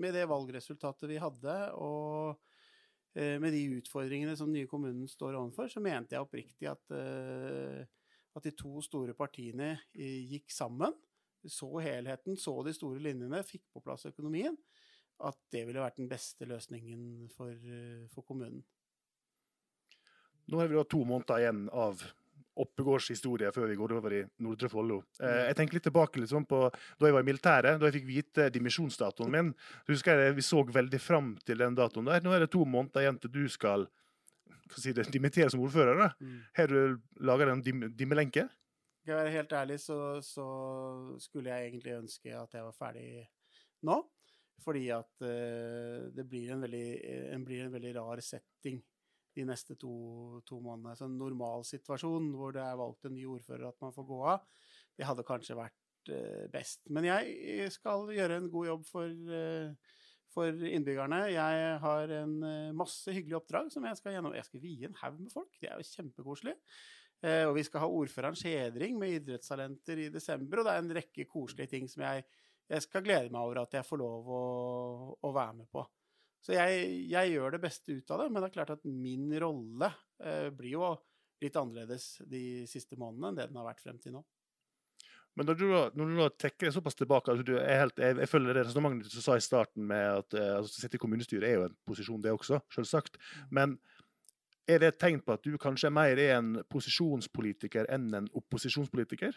med 0.00 0.14
det 0.16 0.24
valgresultatet 0.30 1.10
vi 1.10 1.18
hadde, 1.20 1.56
og 1.76 2.38
eh, 3.18 3.36
med 3.42 3.52
de 3.52 3.64
utfordringene 3.80 4.36
som 4.40 4.48
nye 4.54 4.68
kommunen 4.70 5.04
står 5.10 5.36
overfor, 5.36 5.68
så 5.68 5.82
mente 5.84 6.16
jeg 6.16 6.24
oppriktig 6.24 6.70
at, 6.70 6.94
at 8.32 8.46
de 8.46 8.54
to 8.56 8.80
store 8.86 9.12
partiene 9.18 9.74
gikk 9.92 10.48
sammen, 10.54 10.96
så 11.48 11.68
helheten, 11.82 12.36
så 12.38 12.54
de 12.64 12.72
store 12.76 13.00
linjene, 13.02 13.42
fikk 13.46 13.62
på 13.74 13.82
plass 13.82 14.06
økonomien, 14.06 14.56
at 15.22 15.36
det 15.52 15.66
ville 15.66 15.82
vært 15.82 15.96
den 16.00 16.08
beste 16.10 16.46
løsningen 16.48 17.30
for, 17.34 17.50
eh, 17.50 18.06
for 18.14 18.22
kommunen. 18.22 18.62
Nå 20.50 20.58
har 20.58 20.68
vi 20.68 20.76
da 20.76 20.84
to 20.84 21.04
måneder 21.06 21.38
igjen 21.44 21.68
av 21.72 22.02
Oppegårds 22.62 23.06
historie 23.08 23.48
før 23.54 23.70
vi 23.70 23.76
går 23.80 23.94
over 23.96 24.12
i 24.12 24.22
Nordre 24.44 24.68
Follo. 24.68 24.98
Eh, 25.20 25.24
Mm. 25.26 25.46
jeg 25.46 25.56
tenker 25.56 25.74
litt 25.74 25.84
tilbake 25.84 26.20
liksom, 26.20 26.44
på 26.46 26.58
da 26.98 27.06
jeg 27.06 27.14
var 27.14 27.22
i 27.22 27.30
militæret, 27.32 27.78
da 27.80 27.86
jeg 27.88 27.94
fikk 28.02 28.06
vite 28.06 28.50
dimisjonsdatoen 28.52 29.30
min. 29.30 29.54
Husker 29.88 30.18
jeg 30.20 30.34
Vi 30.34 30.42
så 30.42 30.62
veldig 30.66 31.00
fram 31.00 31.38
til 31.46 31.56
den 31.58 31.74
datoen 31.74 32.04
der. 32.04 32.20
Nå 32.20 32.32
er 32.34 32.40
det 32.40 32.50
to 32.50 32.64
måneder 32.64 33.00
igjen 33.00 33.20
til 33.20 33.30
du 33.30 33.48
skal 33.48 33.88
si 34.76 34.92
det, 34.92 35.10
dimittere 35.10 35.50
som 35.50 35.60
ordfører. 35.60 35.96
da. 35.96 36.08
Mm. 36.20 36.40
Har 36.54 36.66
du 36.66 37.00
laga 37.20 37.50
en 37.50 37.62
dim 37.62 37.80
dimmelenke? 37.96 38.50
Skal 39.02 39.16
jeg 39.16 39.24
være 39.24 39.34
helt 39.34 39.52
ærlig, 39.58 39.76
så, 39.82 39.98
så 40.22 40.46
skulle 41.18 41.50
jeg 41.50 41.72
egentlig 41.72 41.96
ønske 41.98 42.34
at 42.38 42.52
jeg 42.54 42.62
var 42.68 42.76
ferdig 42.76 43.06
nå. 43.82 43.96
Fordi 44.62 44.84
at 44.94 45.24
eh, 45.26 46.04
det 46.14 46.22
blir 46.30 46.52
en, 46.54 46.62
veldig, 46.62 46.86
en 47.34 47.44
blir 47.44 47.64
en 47.64 47.72
veldig 47.74 47.96
rar 47.96 48.22
setting 48.22 48.78
de 49.34 49.46
neste 49.48 49.74
to, 49.80 49.92
to 50.46 50.60
månedene. 50.62 50.94
Så 50.94 51.08
en 51.08 51.18
normalsituasjon 51.18 52.30
hvor 52.36 52.54
det 52.54 52.62
er 52.62 52.78
valgt 52.78 53.08
en 53.08 53.16
ny 53.16 53.24
ordfører 53.32 53.72
at 53.72 53.80
man 53.82 53.94
får 53.96 54.06
gå 54.06 54.20
av, 54.36 54.46
det 54.98 55.08
hadde 55.08 55.26
kanskje 55.26 55.58
vært 55.58 56.12
eh, 56.12 56.46
best. 56.52 56.84
Men 56.92 57.08
jeg 57.08 57.68
skal 57.74 58.06
gjøre 58.12 58.38
en 58.38 58.50
god 58.52 58.70
jobb 58.70 58.86
for, 58.86 59.36
eh, 59.42 59.98
for 60.32 60.66
innbyggerne. 60.70 61.24
Jeg 61.32 61.76
har 61.88 62.16
en 62.22 62.40
eh, 62.48 62.74
masse 62.76 63.10
hyggelige 63.10 63.40
oppdrag 63.40 63.72
som 63.74 63.88
jeg 63.88 63.98
skal 63.98 64.18
gjennom. 64.18 64.36
Jeg 64.36 64.46
skal 64.46 64.62
vie 64.62 64.90
en 64.90 65.00
haug 65.02 65.20
med 65.20 65.32
folk, 65.34 65.54
det 65.58 65.72
er 65.72 65.80
jo 65.80 65.90
kjempekoselig. 65.96 66.58
Eh, 67.22 67.44
og 67.46 67.54
vi 67.54 67.62
skal 67.66 67.84
ha 67.84 67.88
ordførerens 67.90 68.42
hedring 68.48 68.96
med 68.98 69.16
idrettstalenter 69.20 70.06
i 70.06 70.10
desember, 70.10 70.60
og 70.60 70.66
det 70.66 70.74
er 70.74 70.82
en 70.82 70.94
rekke 70.98 71.26
koselige 71.30 71.70
ting 71.70 71.86
som 71.90 72.02
jeg, 72.02 72.24
jeg 72.72 72.84
skal 72.86 73.04
glede 73.06 73.30
meg 73.30 73.42
over 73.44 73.62
at 73.62 73.76
jeg 73.78 73.86
får 73.86 74.02
lov 74.02 74.32
å, 74.34 74.42
å 75.22 75.34
være 75.34 75.60
med 75.60 75.70
på. 75.70 75.86
Så 76.42 76.56
jeg, 76.56 76.86
jeg 77.12 77.34
gjør 77.36 77.54
det 77.54 77.62
beste 77.62 77.94
ut 77.94 78.10
av 78.10 78.24
det, 78.24 78.28
men 78.32 78.42
det 78.42 78.50
er 78.50 78.56
klart 78.56 78.74
at 78.74 78.86
min 78.88 79.30
rolle 79.38 79.92
eh, 80.18 80.48
blir 80.50 80.74
jo 80.74 80.92
litt 81.42 81.58
annerledes 81.58 82.16
de 82.30 82.64
siste 82.70 82.98
månedene 82.98 83.30
enn 83.30 83.38
det 83.38 83.50
den 83.50 83.60
har 83.60 83.68
vært 83.70 83.82
frem 83.82 83.98
til 84.02 84.16
nå. 84.16 84.24
Men 85.38 85.48
når 85.48 85.56
du, 85.56 85.68
når 85.96 86.10
du 86.10 86.22
trekker 86.36 86.68
deg 86.68 86.74
såpass 86.74 86.98
tilbake 86.98 87.32
altså 87.32 87.46
du 87.46 87.54
er 87.56 87.78
helt, 87.80 87.96
jeg, 88.02 88.18
jeg 88.20 88.28
følger 88.28 88.58
det 88.58 88.66
resonnementet 88.66 89.14
du 89.14 89.22
sa 89.24 89.38
i 89.38 89.44
starten 89.44 89.86
med 89.88 90.18
at 90.18 90.36
eh, 90.36 90.50
altså, 90.58 90.74
å 90.74 90.82
sitte 90.82 90.98
i 90.98 91.02
kommunestyret 91.02 91.46
er 91.48 91.56
jo 91.56 91.68
en 91.70 91.78
posisjon, 91.88 92.20
det 92.24 92.34
også, 92.34 92.60
selvsagt. 92.74 93.16
Men 93.54 93.78
er 94.68 94.78
det 94.82 94.92
et 94.92 94.98
tegn 95.02 95.20
på 95.24 95.34
at 95.34 95.42
du 95.44 95.56
kanskje 95.60 95.88
er 95.90 95.94
mer 95.96 96.18
er 96.22 96.36
en 96.38 96.52
posisjonspolitiker 96.70 97.88
enn 97.92 98.12
en 98.14 98.28
opposisjonspolitiker? 98.38 99.34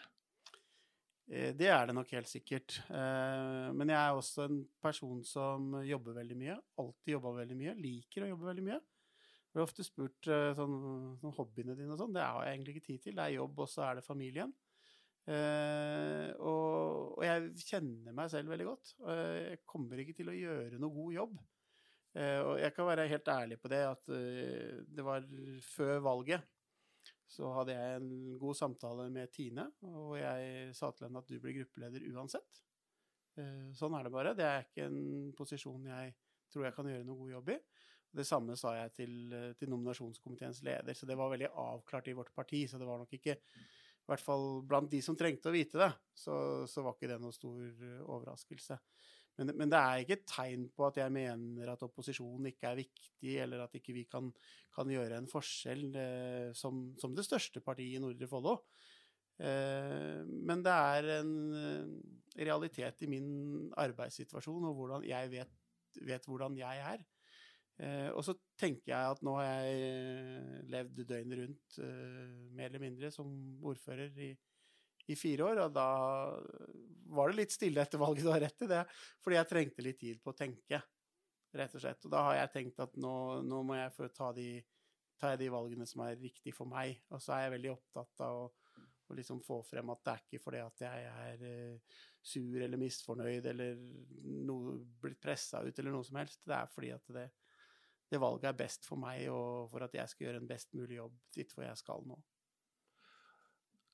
Eh, 1.28 1.52
Det 1.58 1.66
er 1.66 1.86
det 1.86 1.94
nok 1.96 2.10
helt 2.14 2.28
sikkert. 2.30 2.78
Eh, 2.90 3.72
Men 3.72 3.88
jeg 3.88 3.98
er 3.98 4.14
også 4.14 4.44
en 4.46 4.60
person 4.82 5.24
som 5.24 5.72
jobber 5.82 6.14
veldig 6.14 6.36
mye. 6.36 6.58
Alltid 6.78 7.16
jobba 7.16 7.32
veldig 7.40 7.56
mye. 7.56 7.74
Liker 7.80 8.22
å 8.26 8.28
jobbe 8.34 8.46
veldig 8.52 8.66
mye. 8.68 8.80
Jeg 8.80 9.60
har 9.60 9.64
ofte 9.66 9.84
spurt 9.86 10.28
eh, 10.28 10.52
sånn, 10.54 11.16
sånn 11.18 11.34
hobbyene 11.38 11.74
dine 11.76 11.92
og 11.94 11.98
sånn. 11.98 12.14
Det 12.14 12.22
har 12.22 12.44
jeg 12.44 12.54
egentlig 12.58 12.76
ikke 12.76 12.86
tid 12.86 13.02
til. 13.02 13.16
Det 13.16 13.24
er 13.24 13.36
jobb, 13.38 13.58
og 13.58 13.68
så 13.72 13.82
er 13.88 13.94
det 13.98 14.04
familien. 14.06 14.54
Og, 15.26 17.16
og 17.18 17.22
jeg 17.26 17.48
kjenner 17.66 18.14
meg 18.14 18.28
selv 18.30 18.52
veldig 18.52 18.66
godt. 18.68 18.92
Jeg 19.02 19.58
kommer 19.66 19.98
ikke 19.98 20.14
til 20.14 20.28
å 20.30 20.36
gjøre 20.36 20.78
noe 20.78 20.94
god 20.94 21.16
jobb. 21.16 21.32
Eh, 22.16 22.40
og 22.40 22.60
jeg 22.62 22.72
kan 22.72 22.86
være 22.88 23.08
helt 23.10 23.28
ærlig 23.28 23.58
på 23.60 23.68
det 23.68 23.82
at 23.84 24.12
eh, 24.16 24.76
det 24.88 25.04
var 25.04 25.24
før 25.66 25.98
valget 26.06 26.52
så 27.28 27.50
hadde 27.56 27.74
jeg 27.74 27.96
en 27.98 28.36
god 28.38 28.54
samtale 28.54 29.08
med 29.10 29.32
Tine, 29.34 29.64
og 29.90 30.12
jeg 30.14 30.70
sa 30.78 30.92
til 30.94 31.08
henne 31.08 31.20
at 31.20 31.26
du 31.28 31.40
blir 31.42 31.56
gruppeleder 31.58 32.04
uansett. 32.14 32.60
Eh, 33.36 33.72
Sånn 33.76 33.96
er 33.98 34.06
det 34.06 34.12
bare. 34.14 34.32
Det 34.38 34.46
er 34.46 34.62
ikke 34.62 34.86
en 34.86 35.32
posisjon 35.36 35.88
jeg 35.90 36.14
tror 36.54 36.68
jeg 36.68 36.76
kan 36.76 36.88
gjøre 36.88 37.04
noe 37.08 37.18
god 37.24 37.32
jobb 37.34 37.50
i. 37.56 37.58
Det 38.16 38.24
samme 38.24 38.54
sa 38.56 38.76
jeg 38.78 38.94
til, 38.96 39.16
til 39.58 39.72
nominasjonskomiteens 39.74 40.62
leder, 40.64 40.96
så 40.96 41.08
det 41.10 41.18
var 41.18 41.34
veldig 41.34 41.50
avklart 41.50 42.06
i 42.08 42.14
vårt 42.16 42.30
parti. 42.32 42.62
Så 42.70 42.78
det 42.80 42.86
var 42.88 43.02
nok 43.02 43.12
ikke, 43.18 43.34
i 43.34 44.08
hvert 44.08 44.22
fall 44.22 44.62
blant 44.64 44.88
de 44.94 45.02
som 45.04 45.18
trengte 45.18 45.50
å 45.50 45.56
vite 45.56 45.82
det, 45.82 45.90
så, 46.16 46.38
så 46.70 46.86
var 46.86 46.94
ikke 46.96 47.10
det 47.10 47.18
noe 47.20 47.34
stor 47.34 47.66
overraskelse. 48.06 48.78
Men, 49.36 49.52
men 49.60 49.72
det 49.72 49.78
er 49.78 50.02
ikke 50.02 50.16
et 50.16 50.28
tegn 50.30 50.66
på 50.72 50.86
at 50.88 51.00
jeg 51.02 51.12
mener 51.12 51.72
at 51.72 51.82
opposisjonen 51.84 52.48
ikke 52.50 52.70
er 52.70 52.78
viktig, 52.80 53.34
eller 53.44 53.64
at 53.66 53.74
ikke 53.76 53.94
vi 53.96 54.06
kan, 54.08 54.30
kan 54.74 54.92
gjøre 54.92 55.20
en 55.20 55.28
forskjell 55.30 55.88
eh, 56.00 56.52
som, 56.56 56.86
som 57.00 57.16
det 57.16 57.26
største 57.26 57.60
partiet 57.64 57.98
i 57.98 58.02
Nordre 58.02 58.28
Follo. 58.30 58.56
Eh, 59.36 60.22
men 60.24 60.64
det 60.64 60.72
er 60.72 61.10
en 61.18 61.34
eh, 61.60 61.92
realitet 62.46 63.04
i 63.04 63.10
min 63.12 63.28
arbeidssituasjon, 63.76 64.70
og 64.70 64.80
hvordan 64.80 65.04
jeg 65.08 65.32
vet, 65.34 65.52
vet 66.08 66.28
hvordan 66.28 66.56
jeg 66.60 66.88
er. 66.94 67.04
Eh, 67.76 68.08
og 68.08 68.22
så 68.24 68.32
tenker 68.56 68.94
jeg 68.94 69.12
at 69.12 69.22
nå 69.26 69.36
har 69.36 69.50
jeg 69.52 70.66
levd 70.72 71.02
døgnet 71.04 71.42
rundt, 71.42 71.78
eh, 71.84 72.36
mer 72.56 72.70
eller 72.70 72.84
mindre, 72.86 73.12
som 73.12 73.28
ordfører 73.68 74.16
i, 74.24 74.32
i 75.12 75.16
fire 75.18 75.46
år, 75.50 75.62
og 75.66 75.74
da 75.76 75.88
var 77.16 77.30
det 77.30 77.40
litt 77.40 77.54
stille 77.54 77.82
etter 77.82 78.00
valget, 78.02 78.26
du 78.26 78.32
har 78.32 78.42
rett 78.42 78.66
i 78.66 78.70
det, 78.70 78.82
fordi 79.24 79.38
jeg 79.38 79.50
trengte 79.50 79.84
litt 79.86 80.00
tid 80.00 80.22
på 80.22 80.32
å 80.32 80.38
tenke, 80.38 80.80
rett 81.56 81.76
og 81.76 81.82
slett. 81.82 82.02
Og 82.04 82.12
da 82.12 82.24
har 82.28 82.40
jeg 82.40 82.52
tenkt 82.56 82.82
at 82.82 82.96
nå, 83.00 83.14
nå 83.46 83.62
må 83.66 83.78
jeg 83.78 83.94
få 83.94 84.10
ta 84.14 84.32
de, 84.36 84.50
ta 85.20 85.34
de 85.38 85.50
valgene 85.52 85.86
som 85.88 86.02
er 86.06 86.18
riktige 86.20 86.56
for 86.56 86.68
meg, 86.70 86.98
og 87.12 87.22
så 87.22 87.36
er 87.36 87.46
jeg 87.46 87.56
veldig 87.56 87.72
opptatt 87.76 88.26
av 88.26 88.42
å, 88.44 88.46
og 89.06 89.14
liksom 89.20 89.40
få 89.46 89.60
frem 89.62 89.90
at 89.92 90.02
det 90.02 90.12
er 90.12 90.22
ikke 90.24 90.42
fordi 90.42 90.60
at 90.64 90.82
jeg 90.82 91.10
er 91.10 91.42
eh, 91.46 91.98
sur 92.26 92.62
eller 92.62 92.80
misfornøyd 92.80 93.44
eller 93.52 93.76
noe, 94.48 94.80
blitt 95.02 95.20
pressa 95.22 95.62
ut 95.62 95.78
eller 95.78 95.94
noe 95.94 96.06
som 96.06 96.18
helst, 96.18 96.42
det 96.42 96.56
er 96.56 96.72
fordi 96.72 96.90
at 96.96 97.12
det, 97.14 97.28
det 98.10 98.22
valget 98.22 98.50
er 98.50 98.58
best 98.58 98.88
for 98.88 98.98
meg, 98.98 99.28
og 99.30 99.70
for 99.70 99.86
at 99.86 99.94
jeg 99.94 100.10
skal 100.10 100.26
gjøre 100.26 100.42
en 100.42 100.50
best 100.50 100.74
mulig 100.74 100.98
jobb 100.98 101.14
dit 101.38 101.54
hvor 101.54 101.66
jeg 101.68 101.78
skal 101.82 102.02
nå. 102.10 102.18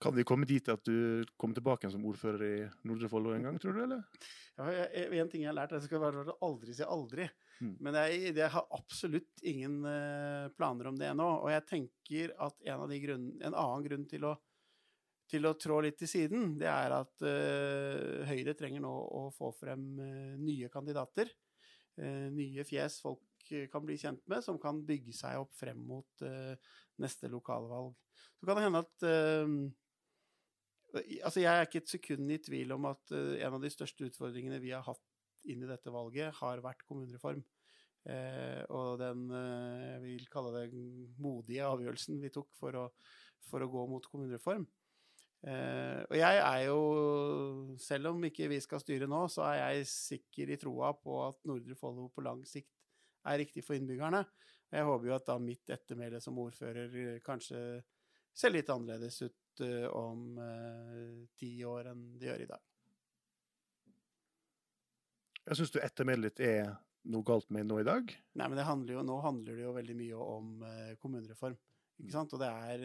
Kan 0.03 0.17
vi 0.17 0.25
komme 0.27 0.47
dit 0.49 0.67
at 0.73 0.83
du 0.83 1.23
kommer 1.39 1.55
tilbake 1.55 1.91
som 1.93 2.05
ordfører 2.11 2.43
i 2.43 2.55
Nordre 2.89 3.11
Follo 3.11 3.35
en 3.37 3.45
gang, 3.47 3.59
tror 3.63 3.77
du? 3.77 3.83
eller? 3.85 4.03
Ja, 4.59 4.71
jeg- 4.73 5.19
en 5.21 5.29
ting 5.31 5.43
jeg 5.45 5.51
har 5.53 5.55
lært, 5.55 5.73
at 5.73 5.81
jeg 5.81 5.89
skal 5.91 6.03
være 6.03 6.35
aldri 6.43 6.75
si 6.75 6.83
aldri. 6.83 7.29
Mm. 7.63 7.77
Men 7.81 7.95
jeg, 7.95 8.35
jeg 8.35 8.51
har 8.51 8.67
absolutt 8.75 9.43
ingen 9.47 9.85
eh, 9.87 10.49
planer 10.59 10.89
om 10.91 10.99
det 10.99 11.13
nå. 11.15 11.29
Og 11.45 11.51
jeg 11.53 11.67
tenker 11.69 12.33
at 12.43 12.57
en, 12.67 12.81
av 12.83 12.89
de 12.91 12.99
grunn, 13.05 13.29
en 13.41 13.55
annen 13.55 13.87
grunn 13.87 14.07
til 14.11 14.27
å, 14.27 14.35
til 15.31 15.47
å 15.47 15.55
trå 15.55 15.79
litt 15.85 16.01
til 16.03 16.11
siden, 16.11 16.57
det 16.61 16.69
er 16.69 16.93
at 16.93 17.23
uh, 17.25 18.27
Høyre 18.29 18.57
trenger 18.59 18.83
nå 18.85 18.91
å 18.93 19.29
få 19.33 19.53
frem 19.57 19.85
uh, 20.03 20.35
nye 20.43 20.69
kandidater. 20.73 21.31
Uh, 21.97 22.27
nye 22.35 22.67
fjes 22.67 22.99
folk 23.05 23.23
kan 23.73 23.85
bli 23.85 23.97
kjent 24.01 24.23
med, 24.31 24.43
som 24.45 24.59
kan 24.61 24.79
bygge 24.87 25.13
seg 25.17 25.41
opp 25.41 25.51
frem 25.59 25.81
mot 25.85 26.23
neste 27.03 27.29
lokalvalg. 27.29 27.91
Så 28.39 28.47
kan 28.47 28.57
det 28.57 28.63
hende 28.65 28.81
at 28.87 29.05
Altså, 30.93 31.41
jeg 31.41 31.49
er 31.53 31.67
ikke 31.67 31.81
et 31.83 31.93
sekund 31.93 32.33
i 32.35 32.41
tvil 32.43 32.75
om 32.77 32.91
at 32.91 33.15
uh, 33.17 33.39
en 33.41 33.57
av 33.57 33.63
de 33.63 33.71
største 33.73 34.05
utfordringene 34.11 34.61
vi 34.63 34.75
har 34.75 34.85
hatt 34.85 35.01
inn 35.49 35.65
i 35.65 35.69
dette 35.69 35.91
valget, 35.91 36.37
har 36.39 36.63
vært 36.63 36.85
kommunereform. 36.87 37.41
Eh, 38.03 38.63
og 38.75 38.99
den, 38.99 39.29
eh, 39.31 39.83
jeg 39.93 40.03
vil 40.03 40.29
kalle 40.31 40.51
det 40.57 40.83
modige 41.23 41.67
avgjørelsen 41.67 42.19
vi 42.23 42.31
tok 42.35 42.49
for 42.59 42.79
å, 42.79 42.85
for 43.47 43.63
å 43.63 43.69
gå 43.71 43.83
mot 43.91 44.07
kommunereform. 44.11 44.67
Og 45.43 46.15
jeg 46.15 46.39
er 46.39 46.61
jo, 46.69 46.83
selv 47.83 48.13
om 48.13 48.27
ikke 48.29 48.47
vi 48.53 48.61
skal 48.63 48.79
styre 48.79 49.09
nå, 49.11 49.25
så 49.27 49.43
er 49.49 49.57
jeg 49.59 49.89
sikker 49.91 50.53
i 50.55 50.59
troa 50.63 50.93
på 50.95 51.17
at 51.25 51.41
Nordre 51.51 51.75
Follo 51.75 52.07
på 52.15 52.23
lang 52.23 52.45
sikt 52.47 52.71
er 53.27 53.41
riktig 53.43 53.65
for 53.67 53.75
innbyggerne. 53.75 54.21
Jeg 54.71 54.87
håper 54.87 55.11
jo 55.11 55.17
at 55.17 55.27
da 55.27 55.37
mitt 55.43 55.75
ettermæle 55.75 56.21
som 56.23 56.39
ordfører 56.39 57.19
kanskje 57.27 57.59
ser 58.35 58.55
litt 58.55 58.71
annerledes 58.73 59.23
ut 59.23 59.65
eh, 59.65 59.87
om 59.87 60.39
eh, 60.41 61.25
ti 61.39 61.55
år 61.69 61.93
enn 61.93 62.07
det 62.19 62.31
gjør 62.31 62.45
i 62.45 62.51
dag. 62.53 62.69
Jeg 65.43 65.59
syns 65.59 65.75
du 65.75 65.81
ettermælet 65.83 66.31
ditt 66.31 66.45
er 66.47 66.73
noe 67.13 67.27
galt 67.27 67.49
med 67.51 67.67
nå 67.67 67.81
i 67.83 67.87
dag. 67.87 68.13
Nei, 68.39 68.47
men 68.47 68.59
det 68.59 68.69
handler 68.69 68.97
jo, 68.97 69.05
nå 69.07 69.19
handler 69.25 69.59
det 69.59 69.67
jo 69.67 69.75
veldig 69.75 69.99
mye 69.99 70.27
om 70.37 70.67
eh, 70.69 70.93
kommunereform. 71.03 71.59
Ikke 72.03 72.15
sant? 72.15 72.35
Og 72.37 72.43
det 72.43 72.51
er, 72.51 72.85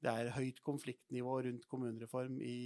det 0.00 0.14
er 0.14 0.32
høyt 0.36 0.62
konfliktnivå 0.64 1.40
rundt 1.46 1.66
kommunereform 1.70 2.40
i, 2.44 2.60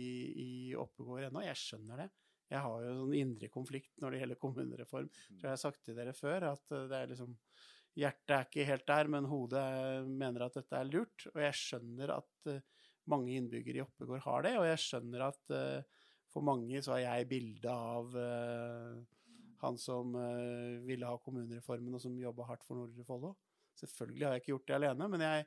i 0.45 0.51
Oppegård 0.79 1.29
ennå. 1.29 1.43
Jeg 1.45 1.61
skjønner 1.61 2.05
det. 2.05 2.11
Jeg 2.53 2.61
har 2.63 2.85
jo 2.85 2.95
sånn 3.01 3.17
indre 3.19 3.49
konflikt 3.51 3.91
når 4.03 4.15
det 4.15 4.23
gjelder 4.23 4.41
kommunereform. 4.41 5.11
Tror 5.11 5.49
jeg 5.49 5.55
har 5.57 5.61
sagt 5.61 5.83
til 5.87 5.97
dere 5.99 6.15
før 6.15 6.51
at 6.53 6.75
det 6.91 6.99
er 7.01 7.11
liksom 7.11 7.35
Hjertet 7.95 8.33
er 8.35 8.47
ikke 8.49 8.67
helt 8.67 8.87
der, 8.91 9.09
men 9.11 9.27
hodet 9.31 9.65
mener 10.09 10.47
at 10.47 10.57
dette 10.59 10.79
er 10.79 10.89
lurt. 10.89 11.27
Og 11.31 11.41
jeg 11.45 11.59
skjønner 11.59 12.13
at 12.17 12.51
eh, 12.51 12.63
mange 13.11 13.37
innbyggere 13.39 13.79
i 13.81 13.85
Oppegård 13.85 14.25
har 14.25 14.47
det, 14.47 14.55
og 14.59 14.67
jeg 14.67 14.81
skjønner 14.83 15.27
at 15.29 15.55
eh, 15.55 16.07
for 16.35 16.43
mange 16.47 16.81
så 16.83 16.97
har 16.97 17.05
jeg 17.05 17.29
bilde 17.31 17.71
av 17.71 18.17
eh, 18.19 18.97
han 19.65 19.79
som 19.81 20.11
ville 20.85 21.09
ha 21.09 21.17
kommunereformen, 21.25 21.95
og 21.97 22.03
som 22.03 22.19
jobba 22.21 22.51
hardt 22.51 22.67
for 22.67 22.77
Nordre 22.77 23.07
Follo. 23.07 23.31
Selvfølgelig 23.79 24.27
har 24.27 24.35
jeg 24.35 24.43
ikke 24.43 24.51
gjort 24.51 24.67
det 24.69 24.75
alene, 24.77 25.07
men 25.09 25.25
jeg, 25.25 25.47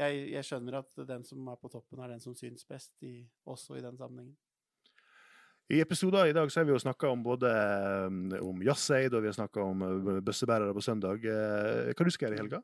jeg, 0.00 0.24
jeg 0.32 0.48
skjønner 0.48 0.80
at 0.80 1.04
den 1.06 1.22
som 1.28 1.46
er 1.52 1.60
på 1.60 1.70
toppen, 1.70 2.00
er 2.02 2.10
den 2.10 2.24
som 2.24 2.34
syns 2.34 2.66
best, 2.66 2.96
i, 3.06 3.20
også 3.52 3.76
i 3.78 3.84
den 3.84 4.00
sammenhengen. 4.00 4.34
I 5.72 5.80
episoder 5.80 6.26
i 6.26 6.32
dag 6.36 6.50
så 6.52 6.60
har 6.60 6.66
vi 6.68 6.74
jo 6.74 6.80
snakka 6.82 7.08
om 7.08 7.22
både 7.24 7.48
eh, 7.48 8.42
om 8.44 8.58
jazzeid 8.60 9.14
og 9.16 9.22
vi 9.24 9.30
har 9.32 9.60
om 9.62 9.84
eh, 9.86 10.18
bøssebærere 10.20 10.74
på 10.76 10.82
søndag. 10.84 11.24
Eh, 11.24 11.92
Hva 11.96 12.04
du 12.04 12.10
skal 12.12 12.28
gjøre 12.28 12.36
i 12.36 12.42
helga? 12.42 12.60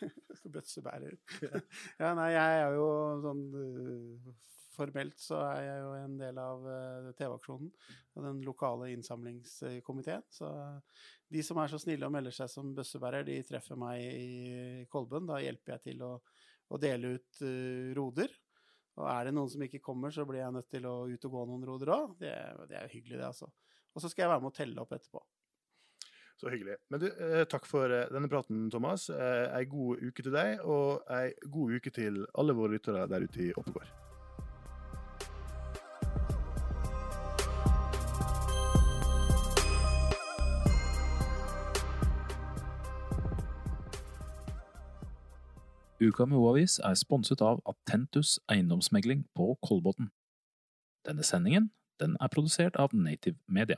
Bøssebærer. 0.54 1.18
ja, 2.00 2.14
nei, 2.16 2.30
jeg 2.32 2.62
er 2.62 2.78
jo 2.78 2.86
sånn 3.26 3.44
Formelt 4.70 5.20
så 5.20 5.42
er 5.50 5.64
jeg 5.66 5.80
jo 5.82 5.88
en 5.98 6.12
del 6.16 6.38
av 6.40 6.62
TV-aksjonen 7.18 7.68
og 8.14 8.24
den 8.24 8.38
lokale 8.46 8.86
innsamlingskomiteen. 8.94 10.22
Så 10.32 10.48
de 11.28 11.42
som 11.44 11.60
er 11.60 11.68
så 11.68 11.80
snille 11.82 12.08
og 12.08 12.14
melder 12.14 12.32
seg 12.32 12.48
som 12.48 12.70
bøssebærer, 12.78 13.26
de 13.26 13.42
treffer 13.44 13.76
meg 13.76 14.00
i 14.00 14.86
Kolben. 14.88 15.28
Da 15.28 15.42
hjelper 15.42 15.74
jeg 15.74 15.90
til 15.90 16.06
å, 16.06 16.14
å 16.72 16.80
dele 16.80 17.18
ut 17.18 17.42
roder. 17.98 18.32
Og 18.98 19.06
er 19.08 19.28
det 19.28 19.34
noen 19.36 19.50
som 19.52 19.62
ikke 19.64 19.82
kommer, 19.84 20.12
så 20.14 20.26
blir 20.28 20.42
jeg 20.42 20.54
nødt 20.54 20.70
til 20.70 20.86
å 20.88 20.94
ut 21.08 21.28
og 21.28 21.36
gå 21.36 21.44
noen 21.48 21.66
roder 21.68 21.92
òg. 21.94 22.16
Det, 22.20 22.32
det, 22.70 22.80
er 22.80 22.90
hyggelig, 22.92 23.20
det, 23.20 23.28
altså. 23.28 23.50
Og 23.94 24.02
så 24.02 24.10
skal 24.10 24.26
jeg 24.26 24.32
være 24.32 24.44
med 24.44 24.52
å 24.52 24.56
telle 24.56 24.82
opp 24.82 24.92
etterpå. 24.96 25.22
Så 26.40 26.48
hyggelig. 26.48 26.78
Men 26.88 27.02
du, 27.02 27.08
eh, 27.12 27.44
takk 27.52 27.66
for 27.68 27.92
eh, 27.92 28.08
denne 28.12 28.30
praten, 28.32 28.68
Thomas. 28.72 29.10
Eh, 29.12 29.46
ei 29.58 29.66
god 29.68 30.00
uke 30.00 30.24
til 30.24 30.32
deg, 30.32 30.62
og 30.64 31.04
ei 31.12 31.34
god 31.44 31.80
uke 31.80 31.92
til 31.92 32.22
alle 32.40 32.56
våre 32.56 32.78
lyttere 32.78 33.08
der 33.12 33.28
ute 33.28 33.50
i 33.50 33.52
Oppegård. 33.52 33.99
Uka 46.00 46.24
med 46.24 46.36
O-avis 46.36 46.78
er 46.78 46.94
sponset 46.96 47.42
av 47.44 47.58
Attentus 47.68 48.38
eiendomsmegling 48.48 49.26
på 49.36 49.58
Kolbotn. 49.60 50.06
Denne 51.04 51.22
sendingen 51.22 51.66
den 52.00 52.14
er 52.20 52.30
produsert 52.32 52.78
av 52.80 52.94
Native 52.96 53.36
Media. 53.46 53.76